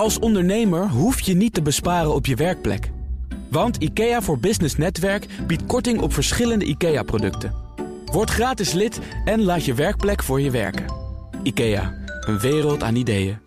Als 0.00 0.18
ondernemer 0.18 0.88
hoef 0.88 1.20
je 1.20 1.34
niet 1.34 1.54
te 1.54 1.62
besparen 1.62 2.14
op 2.14 2.26
je 2.26 2.34
werkplek. 2.34 2.90
Want 3.50 3.76
IKEA 3.76 4.22
voor 4.22 4.38
Business 4.38 4.76
Netwerk 4.76 5.26
biedt 5.46 5.66
korting 5.66 6.00
op 6.00 6.12
verschillende 6.12 6.64
IKEA-producten. 6.64 7.54
Word 8.04 8.30
gratis 8.30 8.72
lid 8.72 8.98
en 9.24 9.42
laat 9.42 9.64
je 9.64 9.74
werkplek 9.74 10.22
voor 10.22 10.40
je 10.40 10.50
werken. 10.50 10.84
IKEA, 11.42 11.94
een 12.20 12.38
wereld 12.38 12.82
aan 12.82 12.94
ideeën. 12.94 13.38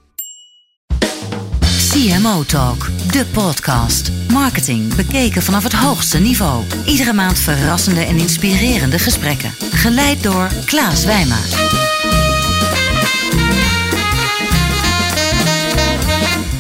CMO 1.89 2.44
Talk, 2.44 2.90
de 3.12 3.26
podcast. 3.33 4.12
Marketing 4.31 4.96
bekeken 4.96 5.42
vanaf 5.42 5.63
het 5.63 5.74
hoogste 5.74 6.20
niveau. 6.20 6.63
Iedere 6.85 7.13
maand 7.13 7.40
verrassende 7.40 8.01
en 8.01 8.15
inspirerende 8.15 8.99
gesprekken. 8.99 9.51
Geleid 9.72 10.24
door 10.24 10.49
Klaas 10.65 11.06
Wijma. 11.06 11.38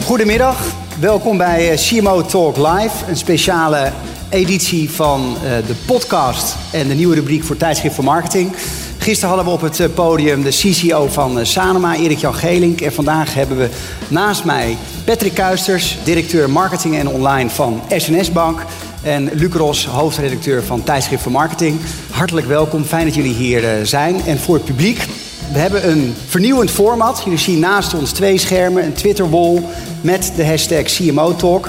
Goedemiddag, 0.03 0.65
welkom 0.99 1.37
bij 1.37 1.71
eh, 1.71 1.77
CMO 1.77 2.21
Talk 2.21 2.57
Live, 2.57 3.05
een 3.07 3.17
speciale 3.17 3.91
editie 4.29 4.91
van 4.91 5.35
eh, 5.35 5.67
de 5.67 5.75
podcast 5.85 6.55
en 6.71 6.87
de 6.87 6.93
nieuwe 6.93 7.15
rubriek 7.15 7.43
voor 7.43 7.57
tijdschrift 7.57 7.95
voor 7.95 8.03
marketing. 8.03 8.55
Gisteren 8.97 9.27
hadden 9.27 9.45
we 9.45 9.51
op 9.51 9.61
het 9.61 9.79
eh, 9.79 9.87
podium 9.93 10.43
de 10.43 10.49
CCO 10.49 11.07
van 11.07 11.45
Sanoma, 11.45 11.95
Erik-Jan 11.95 12.35
Gelink. 12.35 12.81
En 12.81 12.93
vandaag 12.93 13.33
hebben 13.33 13.57
we 13.57 13.69
naast 14.07 14.43
mij 14.43 14.77
Patrick 15.05 15.33
Kuisters, 15.33 15.97
directeur 16.03 16.49
marketing 16.49 16.97
en 16.97 17.07
online 17.07 17.49
van 17.49 17.81
SNS 17.89 18.31
Bank. 18.31 18.65
En 19.01 19.29
Luc 19.33 19.53
Ros, 19.53 19.85
hoofdredacteur 19.85 20.63
van 20.63 20.83
Tijdschrift 20.83 21.23
voor 21.23 21.31
Marketing. 21.31 21.79
Hartelijk 22.09 22.47
welkom, 22.47 22.83
fijn 22.83 23.05
dat 23.05 23.15
jullie 23.15 23.33
hier 23.33 23.85
zijn. 23.85 24.21
En 24.25 24.39
voor 24.39 24.55
het 24.55 24.65
publiek, 24.65 25.07
we 25.53 25.59
hebben 25.59 25.89
een 25.89 26.15
vernieuwend 26.27 26.71
format. 26.71 27.21
Jullie 27.23 27.39
zien 27.39 27.59
naast 27.59 27.93
ons 27.93 28.11
twee 28.11 28.37
schermen, 28.37 28.83
een 28.83 28.93
Twitter-wall 28.93 29.61
met 30.01 30.31
de 30.35 30.45
hashtag 30.45 30.83
CMO 30.83 31.35
Talk. 31.35 31.67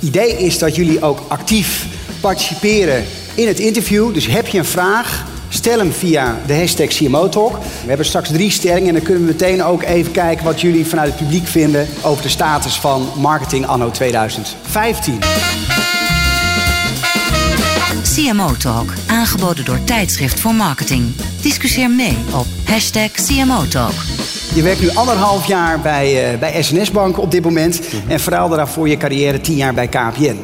Idee 0.00 0.32
is 0.32 0.58
dat 0.58 0.76
jullie 0.76 1.02
ook 1.02 1.20
actief 1.28 1.86
participeren 2.20 3.04
in 3.34 3.46
het 3.46 3.58
interview. 3.58 4.14
Dus 4.14 4.26
heb 4.26 4.46
je 4.46 4.58
een 4.58 4.64
vraag, 4.64 5.24
stel 5.48 5.78
hem 5.78 5.92
via 5.92 6.40
de 6.46 6.54
hashtag 6.54 6.88
CMO 6.88 7.28
Talk. 7.28 7.52
We 7.58 7.88
hebben 7.88 8.06
straks 8.06 8.28
drie 8.28 8.50
stellingen 8.50 8.88
en 8.88 8.94
dan 8.94 9.02
kunnen 9.02 9.22
we 9.22 9.32
meteen 9.32 9.64
ook 9.64 9.82
even 9.82 10.12
kijken 10.12 10.44
wat 10.44 10.60
jullie 10.60 10.86
vanuit 10.86 11.08
het 11.08 11.18
publiek 11.18 11.46
vinden 11.46 11.86
over 12.02 12.22
de 12.22 12.28
status 12.28 12.80
van 12.80 13.08
marketing 13.16 13.66
anno 13.66 13.90
2015. 13.90 15.18
CMO 18.16 18.52
Talk, 18.52 18.92
aangeboden 19.06 19.64
door 19.64 19.84
Tijdschrift 19.84 20.40
voor 20.40 20.54
Marketing. 20.54 21.16
Discussieer 21.42 21.90
mee 21.90 22.16
op 22.34 22.46
hashtag 22.64 23.10
CMO 23.10 23.68
Talk. 23.68 23.92
Je 24.54 24.62
werkt 24.62 24.80
nu 24.80 24.90
anderhalf 24.90 25.46
jaar 25.46 25.80
bij, 25.80 26.32
uh, 26.32 26.38
bij 26.38 26.62
SNS 26.62 26.90
Bank 26.90 27.18
op 27.18 27.30
dit 27.30 27.44
moment. 27.44 27.80
En 28.08 28.20
vooral 28.20 28.48
daarvoor 28.48 28.88
je 28.88 28.96
carrière 28.96 29.40
tien 29.40 29.56
jaar 29.56 29.74
bij 29.74 29.88
KPN. 29.88 30.36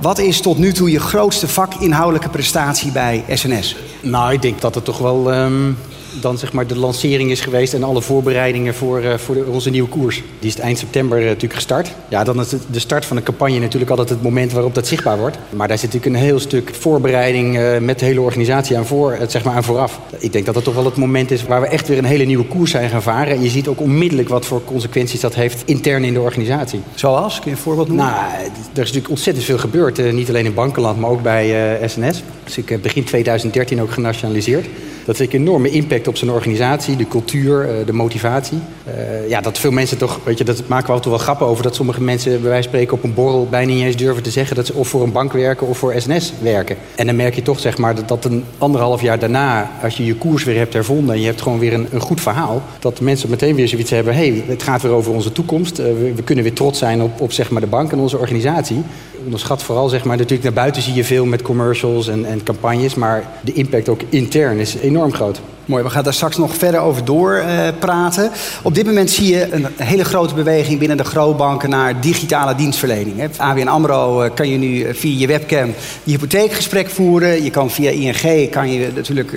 Wat 0.00 0.18
is 0.18 0.40
tot 0.40 0.58
nu 0.58 0.72
toe 0.72 0.90
je 0.90 1.00
grootste 1.00 1.48
vakinhoudelijke 1.48 2.28
prestatie 2.28 2.92
bij 2.92 3.24
SNS? 3.28 3.76
Nou, 4.00 4.32
ik 4.32 4.42
denk 4.42 4.60
dat 4.60 4.74
het 4.74 4.84
toch 4.84 4.98
wel 4.98 5.34
um, 5.34 5.76
dan 6.20 6.38
zeg 6.38 6.52
maar 6.52 6.66
de 6.66 6.78
lancering 6.78 7.30
is 7.30 7.40
geweest 7.40 7.74
en 7.74 7.82
alle 7.82 8.02
voorbereidingen 8.02 8.74
voor, 8.74 9.02
uh, 9.02 9.14
voor 9.14 9.34
de, 9.34 9.44
onze 9.44 9.70
nieuwe 9.70 9.88
koers. 9.88 10.22
Die 10.38 10.48
is 10.48 10.58
eind 10.58 10.78
september 10.78 11.18
uh, 11.18 11.24
natuurlijk 11.24 11.54
gestart. 11.54 11.94
Ja, 12.08 12.24
dan 12.24 12.40
is 12.40 12.48
de 12.70 12.78
start 12.78 13.04
van 13.04 13.16
een 13.16 13.22
campagne 13.22 13.58
natuurlijk 13.58 13.90
altijd 13.90 14.08
het 14.08 14.22
moment 14.22 14.52
waarop 14.52 14.74
dat 14.74 14.86
zichtbaar 14.86 15.18
wordt. 15.18 15.38
Maar 15.50 15.68
daar 15.68 15.78
zit 15.78 15.92
natuurlijk 15.92 16.20
een 16.20 16.28
heel 16.28 16.40
stuk 16.40 16.74
voorbereiding 16.74 17.56
uh, 17.56 17.78
met 17.78 17.98
de 17.98 18.04
hele 18.04 18.20
organisatie 18.20 18.76
aan, 18.76 18.86
voor, 18.86 19.18
zeg 19.28 19.44
maar 19.44 19.54
aan 19.54 19.64
vooraf. 19.64 20.00
Ik 20.18 20.32
denk 20.32 20.44
dat 20.44 20.54
dat 20.54 20.64
toch 20.64 20.74
wel 20.74 20.84
het 20.84 20.96
moment 20.96 21.30
is 21.30 21.44
waar 21.44 21.60
we 21.60 21.66
echt 21.66 21.88
weer 21.88 21.98
een 21.98 22.04
hele 22.04 22.24
nieuwe 22.24 22.46
koers 22.46 22.70
zijn 22.70 22.90
gaan 22.90 23.02
varen. 23.02 23.34
En 23.34 23.42
je 23.42 23.48
ziet 23.48 23.68
ook 23.68 23.80
onmiddellijk 23.80 24.28
wat 24.28 24.46
voor 24.46 24.64
consequenties 24.64 25.20
dat 25.20 25.34
heeft 25.34 25.62
intern 25.64 26.04
in 26.04 26.12
de 26.12 26.20
organisatie. 26.20 26.80
Zoals? 26.94 27.34
Kun 27.40 27.50
je 27.50 27.56
een 27.56 27.62
voorbeeld 27.62 27.88
noemen? 27.88 28.06
Nou, 28.06 28.32
er 28.42 28.50
is 28.72 28.74
natuurlijk 28.74 29.10
ontzettend 29.10 29.46
veel 29.46 29.58
gebeurd. 29.58 30.12
niet 30.12 30.28
alleen 30.28 30.44
in 30.44 30.54
bankenland, 30.54 31.00
maar 31.00 31.10
ook 31.10 31.22
bij 31.22 31.78
SNS. 31.86 32.22
Dus 32.44 32.58
ik 32.58 32.68
heb 32.68 32.82
begin 32.82 33.04
2013 33.04 33.82
ook 33.82 33.90
genationaliseerd. 33.90 34.66
Dat 35.08 35.18
heeft 35.18 35.34
een 35.34 35.40
enorme 35.40 35.70
impact 35.70 36.08
op 36.08 36.16
zijn 36.16 36.30
organisatie, 36.30 36.96
de 36.96 37.08
cultuur, 37.08 37.68
de 37.86 37.92
motivatie. 37.92 38.58
Uh, 38.88 39.28
ja, 39.28 39.40
dat 39.40 39.58
veel 39.58 39.70
mensen 39.70 39.98
toch, 39.98 40.20
weet 40.24 40.38
je, 40.38 40.44
dat 40.44 40.62
maken 40.66 40.86
we 40.86 40.92
altijd 40.92 41.14
wel 41.14 41.24
grappen 41.24 41.46
over. 41.46 41.62
Dat 41.62 41.74
sommige 41.74 42.02
mensen 42.02 42.30
bij 42.30 42.50
wijze 42.50 42.62
van 42.62 42.62
spreken 42.62 42.96
op 42.96 43.04
een 43.04 43.14
borrel 43.14 43.46
bijna 43.50 43.72
niet 43.72 43.84
eens 43.84 43.96
durven 43.96 44.22
te 44.22 44.30
zeggen 44.30 44.56
dat 44.56 44.66
ze 44.66 44.74
of 44.74 44.88
voor 44.88 45.02
een 45.02 45.12
bank 45.12 45.32
werken 45.32 45.66
of 45.66 45.78
voor 45.78 45.94
SNS 45.96 46.32
werken. 46.40 46.76
En 46.94 47.06
dan 47.06 47.16
merk 47.16 47.34
je 47.34 47.42
toch, 47.42 47.60
zeg 47.60 47.78
maar, 47.78 47.94
dat, 47.94 48.08
dat 48.08 48.24
een 48.24 48.44
anderhalf 48.58 49.02
jaar 49.02 49.18
daarna, 49.18 49.70
als 49.82 49.96
je 49.96 50.04
je 50.04 50.14
koers 50.14 50.44
weer 50.44 50.56
hebt 50.56 50.72
hervonden 50.72 51.14
en 51.14 51.20
je 51.20 51.26
hebt 51.26 51.42
gewoon 51.42 51.58
weer 51.58 51.72
een, 51.72 52.00
goed 52.00 52.20
verhaal, 52.20 52.62
dat 52.78 53.00
mensen 53.00 53.30
meteen 53.30 53.54
weer 53.54 53.68
zoiets 53.68 53.90
hebben: 53.90 54.14
hey, 54.14 54.44
het 54.46 54.62
gaat 54.62 54.82
weer 54.82 54.92
over 54.92 55.12
onze 55.12 55.32
toekomst. 55.32 55.78
Uh, 55.78 55.84
we, 55.84 56.12
we, 56.14 56.22
kunnen 56.22 56.44
weer 56.44 56.54
trots 56.54 56.78
zijn 56.78 57.02
op, 57.02 57.20
op 57.20 57.32
zeg 57.32 57.50
maar, 57.50 57.60
de 57.60 57.66
bank 57.66 57.92
en 57.92 57.98
onze 57.98 58.18
organisatie. 58.18 58.82
Onderschat 59.24 59.62
vooral, 59.62 59.88
zeg 59.88 60.04
maar, 60.04 60.16
natuurlijk 60.16 60.42
naar 60.42 60.52
buiten 60.52 60.82
zie 60.82 60.94
je 60.94 61.04
veel 61.04 61.24
met 61.24 61.42
commercials 61.42 62.08
en, 62.08 62.24
en 62.24 62.42
campagnes, 62.42 62.94
maar 62.94 63.28
de 63.44 63.52
impact 63.52 63.88
ook 63.88 64.00
intern 64.08 64.58
is 64.58 64.74
enorm 64.74 65.12
groot. 65.12 65.40
Mooi, 65.68 65.82
we 65.82 65.90
gaan 65.90 66.04
daar 66.04 66.14
straks 66.14 66.36
nog 66.36 66.56
verder 66.56 66.80
over 66.80 67.04
doorpraten. 67.04 68.24
Uh, 68.24 68.30
Op 68.62 68.74
dit 68.74 68.86
moment 68.86 69.10
zie 69.10 69.34
je 69.34 69.52
een 69.52 69.66
hele 69.76 70.04
grote 70.04 70.34
beweging 70.34 70.78
binnen 70.78 70.96
de 70.96 71.04
grootbanken 71.04 71.70
naar 71.70 72.00
digitale 72.00 72.54
dienstverlening. 72.54 73.16
Hè. 73.18 73.26
ABN 73.36 73.66
AMRO 73.66 74.22
uh, 74.22 74.30
kan 74.34 74.48
je 74.48 74.58
nu 74.58 74.94
via 74.94 75.18
je 75.18 75.26
webcam 75.26 75.74
je 76.04 76.10
hypotheekgesprek 76.12 76.90
voeren. 76.90 77.44
Je 77.44 77.50
kan 77.50 77.70
via 77.70 77.90
ING 77.90 78.50
kan 78.50 78.72
je 78.72 78.90
natuurlijk 78.94 79.32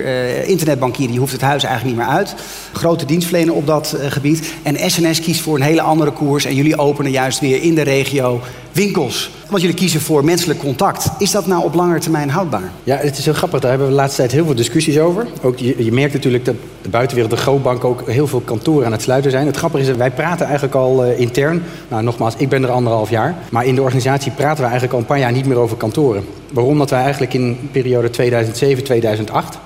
internetbankieren. 0.46 1.12
Je 1.12 1.20
hoeft 1.20 1.32
het 1.32 1.40
huis 1.40 1.64
eigenlijk 1.64 1.96
niet 1.96 2.06
meer 2.06 2.16
uit. 2.16 2.34
Grote 2.72 3.04
dienstverlener 3.04 3.54
op 3.54 3.66
dat 3.66 3.96
gebied. 4.08 4.52
En 4.62 4.90
SNS 4.90 5.20
kiest 5.20 5.40
voor 5.40 5.56
een 5.56 5.62
hele 5.62 5.82
andere 5.82 6.10
koers. 6.10 6.44
En 6.44 6.54
jullie 6.54 6.78
openen 6.78 7.10
juist 7.10 7.40
weer 7.40 7.62
in 7.62 7.74
de 7.74 7.82
regio 7.82 8.40
winkels. 8.72 9.30
Want 9.48 9.62
jullie 9.62 9.76
kiezen 9.76 10.00
voor 10.00 10.24
menselijk 10.24 10.58
contact. 10.58 11.10
Is 11.18 11.30
dat 11.30 11.46
nou 11.46 11.64
op 11.64 11.74
lange 11.74 11.98
termijn 11.98 12.30
houdbaar? 12.30 12.72
Ja, 12.84 12.96
het 12.96 13.18
is 13.18 13.24
heel 13.24 13.34
grappig. 13.34 13.60
Daar 13.60 13.70
hebben 13.70 13.88
we 13.88 13.94
de 13.94 14.00
laatste 14.00 14.20
tijd 14.20 14.32
heel 14.32 14.44
veel 14.44 14.54
discussies 14.54 14.98
over. 14.98 15.26
Ook, 15.42 15.58
je, 15.58 15.84
je 15.84 15.92
merkt 15.92 16.12
natuurlijk 16.22 16.44
dat 16.44 16.82
de 16.82 16.88
buitenwereld, 16.88 17.34
de 17.34 17.40
grootbanken 17.40 17.88
ook 17.88 18.08
heel 18.10 18.26
veel 18.26 18.40
kantoren 18.40 18.86
aan 18.86 18.92
het 18.92 19.02
sluiten 19.02 19.30
zijn. 19.30 19.46
Het 19.46 19.56
grappige 19.56 19.90
is 19.90 19.96
wij 19.96 20.10
praten 20.10 20.44
eigenlijk 20.44 20.74
al 20.74 21.04
uh, 21.04 21.20
intern. 21.20 21.62
Nou, 21.88 22.02
nogmaals, 22.02 22.34
ik 22.36 22.48
ben 22.48 22.62
er 22.62 22.70
anderhalf 22.70 23.10
jaar. 23.10 23.34
Maar 23.50 23.66
in 23.66 23.74
de 23.74 23.82
organisatie 23.82 24.32
praten 24.32 24.56
we 24.56 24.62
eigenlijk 24.62 24.92
al 24.92 24.98
een 24.98 25.06
paar 25.06 25.18
jaar 25.18 25.32
niet 25.32 25.46
meer 25.46 25.56
over 25.56 25.76
kantoren. 25.76 26.24
Waarom? 26.52 26.78
Dat 26.78 26.90
wij 26.90 27.02
eigenlijk 27.02 27.34
in 27.34 27.58
de 27.60 27.80
periode 27.80 28.10
2007-2008 28.10 28.12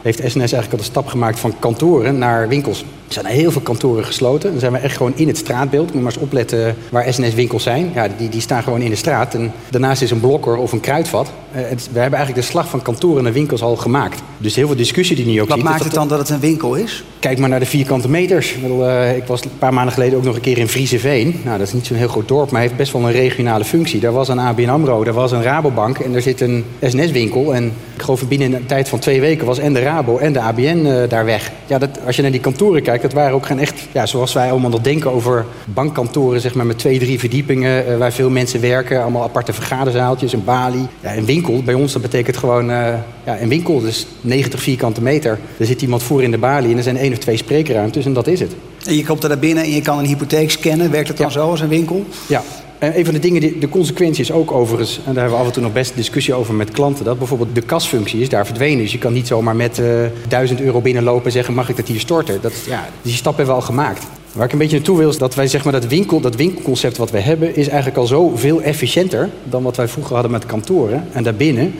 heeft 0.02 0.18
SNS 0.18 0.36
eigenlijk 0.36 0.72
al 0.72 0.78
de 0.78 0.84
stap 0.84 1.06
gemaakt 1.06 1.38
van 1.38 1.54
kantoren 1.58 2.18
naar 2.18 2.48
winkels. 2.48 2.84
Er 3.06 3.12
zijn 3.12 3.26
heel 3.26 3.50
veel 3.50 3.60
kantoren 3.60 4.04
gesloten. 4.04 4.50
Dan 4.50 4.60
zijn 4.60 4.72
we 4.72 4.78
echt 4.78 4.96
gewoon 4.96 5.12
in 5.16 5.26
het 5.26 5.36
straatbeeld. 5.36 5.94
Moet 5.94 6.02
maar 6.02 6.12
eens 6.12 6.22
opletten 6.22 6.76
waar 6.90 7.12
SNS 7.12 7.34
winkels 7.34 7.62
zijn. 7.62 7.90
Ja, 7.94 8.08
die, 8.18 8.28
die 8.28 8.40
staan 8.40 8.62
gewoon 8.62 8.80
in 8.80 8.90
de 8.90 8.96
straat. 8.96 9.34
En 9.34 9.52
daarnaast 9.70 10.02
is 10.02 10.10
een 10.10 10.20
blokker 10.20 10.56
of 10.56 10.72
een 10.72 10.80
kruidvat. 10.80 11.30
Uh, 11.56 11.62
het, 11.68 11.88
we 11.92 11.98
hebben 11.98 12.18
eigenlijk 12.18 12.46
de 12.46 12.52
slag 12.52 12.68
van 12.68 12.82
kantoren 12.82 13.22
naar 13.22 13.32
winkels 13.32 13.62
al 13.62 13.76
gemaakt. 13.76 14.22
Dus 14.38 14.54
heel 14.54 14.66
veel 14.66 14.76
discussie 14.76 15.16
die 15.16 15.26
nu 15.26 15.40
ook 15.40 15.48
Wat 15.48 15.56
ziet. 15.56 15.66
maakt 15.66 15.84
het 15.84 15.92
dan 15.92 16.08
dat 16.08 16.18
het 16.18 16.28
een 16.28 16.40
winkel 16.40 16.74
is? 16.74 17.04
Kijk 17.18 17.38
maar 17.38 17.48
naar 17.48 17.60
de 17.60 17.66
vierkante 17.66 18.08
meters. 18.08 18.52
Ik, 18.52 18.62
bedoel, 18.62 18.88
uh, 18.88 19.16
ik 19.16 19.24
was 19.24 19.44
een 19.44 19.50
paar 19.58 19.74
maanden 19.74 19.92
geleden 19.94 20.18
ook 20.18 20.24
nog 20.24 20.34
een 20.34 20.40
keer 20.40 20.58
in 20.58 20.68
Vriezenveen. 20.68 21.40
Nou, 21.44 21.58
dat 21.58 21.66
is 21.66 21.72
niet 21.72 21.86
zo'n 21.86 21.96
heel 21.96 22.08
groot 22.08 22.28
dorp, 22.28 22.50
maar 22.50 22.60
heeft 22.60 22.76
best 22.76 22.92
wel 22.92 23.02
een 23.02 23.12
regionale 23.12 23.64
functie. 23.64 24.00
Daar 24.00 24.12
was 24.12 24.28
een 24.28 24.38
ABN 24.38 24.68
AMRO, 24.68 25.04
daar 25.04 25.14
was 25.14 25.32
een 25.32 25.42
Rabobank 25.42 25.98
en 25.98 26.14
er 26.14 26.22
zit 26.22 26.40
een 26.40 26.64
SNS-winkel. 26.80 27.54
En 27.54 27.64
ik 27.96 28.02
geloof 28.02 28.28
binnen 28.28 28.52
een 28.52 28.66
tijd 28.66 28.88
van 28.88 28.98
twee 28.98 29.20
weken 29.20 29.46
was 29.46 29.58
en 29.58 29.72
de 29.72 29.80
Rabo 29.80 30.18
en 30.18 30.32
de 30.32 30.40
ABN 30.40 30.82
uh, 30.86 31.08
daar 31.08 31.24
weg. 31.24 31.50
Ja, 31.66 31.78
dat, 31.78 31.88
als 32.06 32.16
je 32.16 32.22
naar 32.22 32.30
die 32.30 32.40
kantoren 32.40 32.82
kijkt, 32.82 32.95
dat 33.02 33.12
waren 33.12 33.34
ook 33.34 33.46
geen 33.46 33.58
echt... 33.58 33.80
Ja, 33.92 34.06
zoals 34.06 34.32
wij 34.32 34.50
allemaal 34.50 34.70
nog 34.70 34.80
denken 34.80 35.10
over 35.10 35.46
bankkantoren, 35.64 36.40
zeg 36.40 36.54
maar 36.54 36.66
met 36.66 36.78
twee, 36.78 36.98
drie 36.98 37.18
verdiepingen... 37.18 37.88
Uh, 37.88 37.96
waar 37.96 38.12
veel 38.12 38.30
mensen 38.30 38.60
werken, 38.60 39.02
allemaal 39.02 39.22
aparte 39.22 39.52
vergaderzaaltjes, 39.52 40.32
een 40.32 40.44
balie. 40.44 40.86
Ja, 41.00 41.16
een 41.16 41.24
winkel, 41.24 41.62
bij 41.62 41.74
ons, 41.74 41.92
dat 41.92 42.02
betekent 42.02 42.36
gewoon... 42.36 42.70
Uh, 42.70 42.94
ja, 43.24 43.40
een 43.40 43.48
winkel, 43.48 43.80
dus 43.80 44.06
90 44.20 44.62
vierkante 44.62 45.02
meter. 45.02 45.38
Er 45.58 45.66
zit 45.66 45.82
iemand 45.82 46.02
voor 46.02 46.22
in 46.22 46.30
de 46.30 46.38
balie 46.38 46.70
en 46.70 46.76
er 46.76 46.82
zijn 46.82 46.96
één 46.96 47.12
of 47.12 47.18
twee 47.18 47.36
spreekruimtes 47.36 48.04
en 48.04 48.12
dat 48.12 48.26
is 48.26 48.40
het. 48.40 48.52
En 48.86 48.96
je 48.96 49.04
komt 49.04 49.22
er 49.22 49.28
naar 49.28 49.38
binnen 49.38 49.64
en 49.64 49.70
je 49.70 49.82
kan 49.82 49.98
een 49.98 50.04
hypotheek 50.04 50.50
scannen. 50.50 50.90
Werkt 50.90 51.08
het 51.08 51.16
dan 51.16 51.26
ja. 51.26 51.32
zo 51.32 51.50
als 51.50 51.60
een 51.60 51.68
winkel? 51.68 52.04
Ja, 52.26 52.42
een 52.78 53.04
van 53.04 53.14
de 53.14 53.20
dingen, 53.20 53.40
die, 53.40 53.58
de 53.58 53.68
consequentie 53.68 54.22
is 54.22 54.32
ook 54.32 54.52
overigens, 54.52 54.96
en 54.96 55.14
daar 55.14 55.14
hebben 55.14 55.32
we 55.32 55.38
af 55.38 55.46
en 55.46 55.52
toe 55.52 55.62
nog 55.62 55.72
best 55.72 55.94
discussie 55.94 56.34
over 56.34 56.54
met 56.54 56.70
klanten, 56.70 57.04
dat 57.04 57.18
bijvoorbeeld 57.18 57.54
de 57.54 57.60
kasfunctie 57.60 58.20
is 58.20 58.28
daar 58.28 58.46
verdwenen. 58.46 58.78
Dus 58.78 58.92
je 58.92 58.98
kan 58.98 59.12
niet 59.12 59.26
zomaar 59.26 59.56
met 59.56 59.78
uh, 59.78 59.86
1000 60.28 60.60
euro 60.60 60.80
binnenlopen 60.80 61.24
en 61.24 61.32
zeggen: 61.32 61.54
mag 61.54 61.68
ik 61.68 61.76
dat 61.76 61.88
hier 61.88 62.00
storten? 62.00 62.40
Dat, 62.40 62.52
ja, 62.66 62.88
die 63.02 63.12
stap 63.12 63.36
hebben 63.36 63.54
we 63.54 63.60
al 63.60 63.66
gemaakt. 63.66 64.06
Waar 64.32 64.46
ik 64.46 64.52
een 64.52 64.58
beetje 64.58 64.76
naartoe 64.76 64.98
wil 64.98 65.08
is 65.08 65.18
dat 65.18 65.34
wij 65.34 65.46
zeg 65.46 65.64
maar 65.64 65.72
dat, 65.72 65.86
winkel, 65.86 66.20
dat 66.20 66.36
winkelconcept 66.36 66.96
wat 66.96 67.10
we 67.10 67.18
hebben, 67.18 67.56
is 67.56 67.68
eigenlijk 67.68 67.98
al 67.98 68.06
zo 68.06 68.36
veel 68.36 68.62
efficiënter 68.62 69.30
dan 69.44 69.62
wat 69.62 69.76
wij 69.76 69.88
vroeger 69.88 70.12
hadden 70.12 70.32
met 70.32 70.46
kantoren. 70.46 71.08
En 71.12 71.22
daarbinnen 71.22 71.74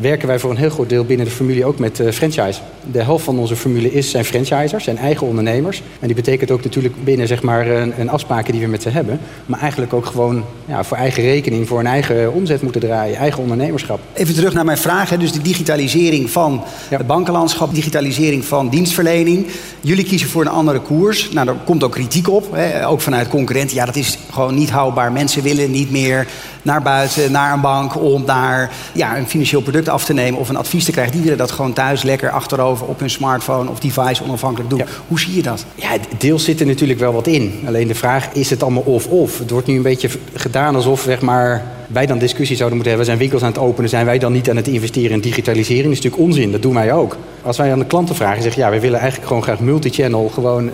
werken 0.00 0.28
wij 0.28 0.38
voor 0.38 0.50
een 0.50 0.56
heel 0.56 0.70
groot 0.70 0.88
deel 0.88 1.04
binnen 1.04 1.26
de 1.26 1.32
formule 1.32 1.64
ook 1.64 1.78
met 1.78 2.00
uh, 2.00 2.10
franchise. 2.10 2.60
De 2.92 3.02
helft 3.02 3.24
van 3.24 3.38
onze 3.38 3.56
formule 3.56 3.92
is 3.92 4.10
zijn 4.10 4.24
franchisers, 4.24 4.84
zijn 4.84 4.98
eigen 4.98 5.26
ondernemers. 5.26 5.82
En 6.00 6.06
die 6.06 6.16
betekent 6.16 6.50
ook 6.50 6.62
natuurlijk 6.64 7.04
binnen 7.04 7.26
zeg 7.26 7.42
maar, 7.42 7.68
een, 7.68 8.00
een 8.00 8.10
afspraken 8.10 8.52
die 8.52 8.62
we 8.62 8.68
met 8.68 8.82
ze 8.82 8.88
hebben. 8.88 9.20
Maar 9.46 9.60
eigenlijk 9.60 9.92
ook 9.92 10.06
gewoon 10.06 10.44
ja, 10.64 10.84
voor 10.84 10.96
eigen 10.96 11.22
rekening, 11.22 11.68
voor 11.68 11.78
een 11.78 11.86
eigen 11.86 12.32
omzet 12.32 12.62
moeten 12.62 12.80
draaien, 12.80 13.16
eigen 13.16 13.42
ondernemerschap. 13.42 14.00
Even 14.12 14.34
terug 14.34 14.52
naar 14.52 14.64
mijn 14.64 14.78
vraag. 14.78 15.10
Hè. 15.10 15.16
Dus 15.16 15.32
de 15.32 15.42
digitalisering 15.42 16.30
van 16.30 16.64
het 16.88 17.06
bankenlandschap, 17.06 17.74
digitalisering 17.74 18.44
van 18.44 18.68
dienstverlening. 18.68 19.46
Jullie 19.80 20.04
kiezen 20.04 20.28
voor 20.28 20.42
een 20.42 20.48
andere 20.48 20.80
koers. 20.80 21.30
Nou, 21.30 21.46
daar 21.46 21.56
komt 21.64 21.84
ook 21.84 21.92
kritiek 21.92 22.28
op, 22.28 22.52
hè. 22.52 22.86
ook 22.86 23.00
vanuit 23.00 23.28
concurrenten. 23.28 23.76
Ja, 23.76 23.84
dat 23.84 23.96
is 23.96 24.18
gewoon 24.32 24.54
niet 24.54 24.70
houdbaar. 24.70 25.12
Mensen 25.12 25.42
willen 25.42 25.70
niet 25.70 25.90
meer 25.90 26.26
naar 26.62 26.82
buiten, 26.82 27.32
naar 27.32 27.52
een 27.52 27.60
bank 27.60 28.02
om 28.02 28.24
daar 28.24 28.70
ja, 28.92 29.16
een 29.16 29.28
financieel 29.28 29.62
product 29.62 29.88
af 29.90 30.04
te 30.04 30.12
nemen 30.12 30.40
of 30.40 30.48
een 30.48 30.56
advies 30.56 30.84
te 30.84 30.90
krijgen. 30.90 31.12
Die 31.12 31.22
willen 31.22 31.38
dat 31.38 31.50
gewoon 31.50 31.72
thuis 31.72 32.02
lekker 32.02 32.30
achterover 32.30 32.86
op 32.86 33.00
hun 33.00 33.10
smartphone 33.10 33.70
of 33.70 33.78
device 33.78 34.24
onafhankelijk 34.24 34.70
doen. 34.70 34.82
Hoe 35.08 35.20
zie 35.20 35.34
je 35.34 35.42
dat? 35.42 35.64
Ja, 35.74 35.90
deels 36.18 36.44
zit 36.44 36.60
er 36.60 36.66
natuurlijk 36.66 37.00
wel 37.00 37.12
wat 37.12 37.26
in. 37.26 37.64
Alleen 37.66 37.88
de 37.88 37.94
vraag 37.94 38.28
is 38.32 38.50
het 38.50 38.62
allemaal 38.62 38.82
of-of. 38.82 39.38
Het 39.38 39.50
wordt 39.50 39.66
nu 39.66 39.76
een 39.76 39.82
beetje 39.82 40.10
gedaan 40.34 40.74
alsof 40.74 41.00
zeg 41.00 41.20
maar, 41.20 41.64
wij 41.92 42.06
dan 42.06 42.18
discussie 42.18 42.56
zouden 42.56 42.78
moeten 42.78 42.96
hebben. 42.96 43.06
Zijn 43.06 43.18
winkels 43.18 43.42
aan 43.42 43.52
het 43.52 43.58
openen, 43.60 43.90
zijn 43.90 44.06
wij 44.06 44.18
dan 44.18 44.32
niet 44.32 44.50
aan 44.50 44.56
het 44.56 44.68
investeren 44.68 45.10
in 45.10 45.20
digitalisering? 45.20 45.84
Dat 45.84 45.92
is 45.92 46.02
natuurlijk 46.02 46.22
onzin, 46.22 46.52
dat 46.52 46.62
doen 46.62 46.74
wij 46.74 46.92
ook. 46.92 47.16
Als 47.42 47.56
wij 47.56 47.72
aan 47.72 47.78
de 47.78 47.86
klanten 47.86 48.14
vragen, 48.14 48.42
zeggen 48.42 48.62
ja, 48.62 48.70
wij 48.70 48.80
willen 48.80 48.98
eigenlijk 48.98 49.28
gewoon 49.28 49.42
graag 49.42 49.60
multichannel 49.60 50.28
gewoon 50.28 50.64
uh, 50.64 50.72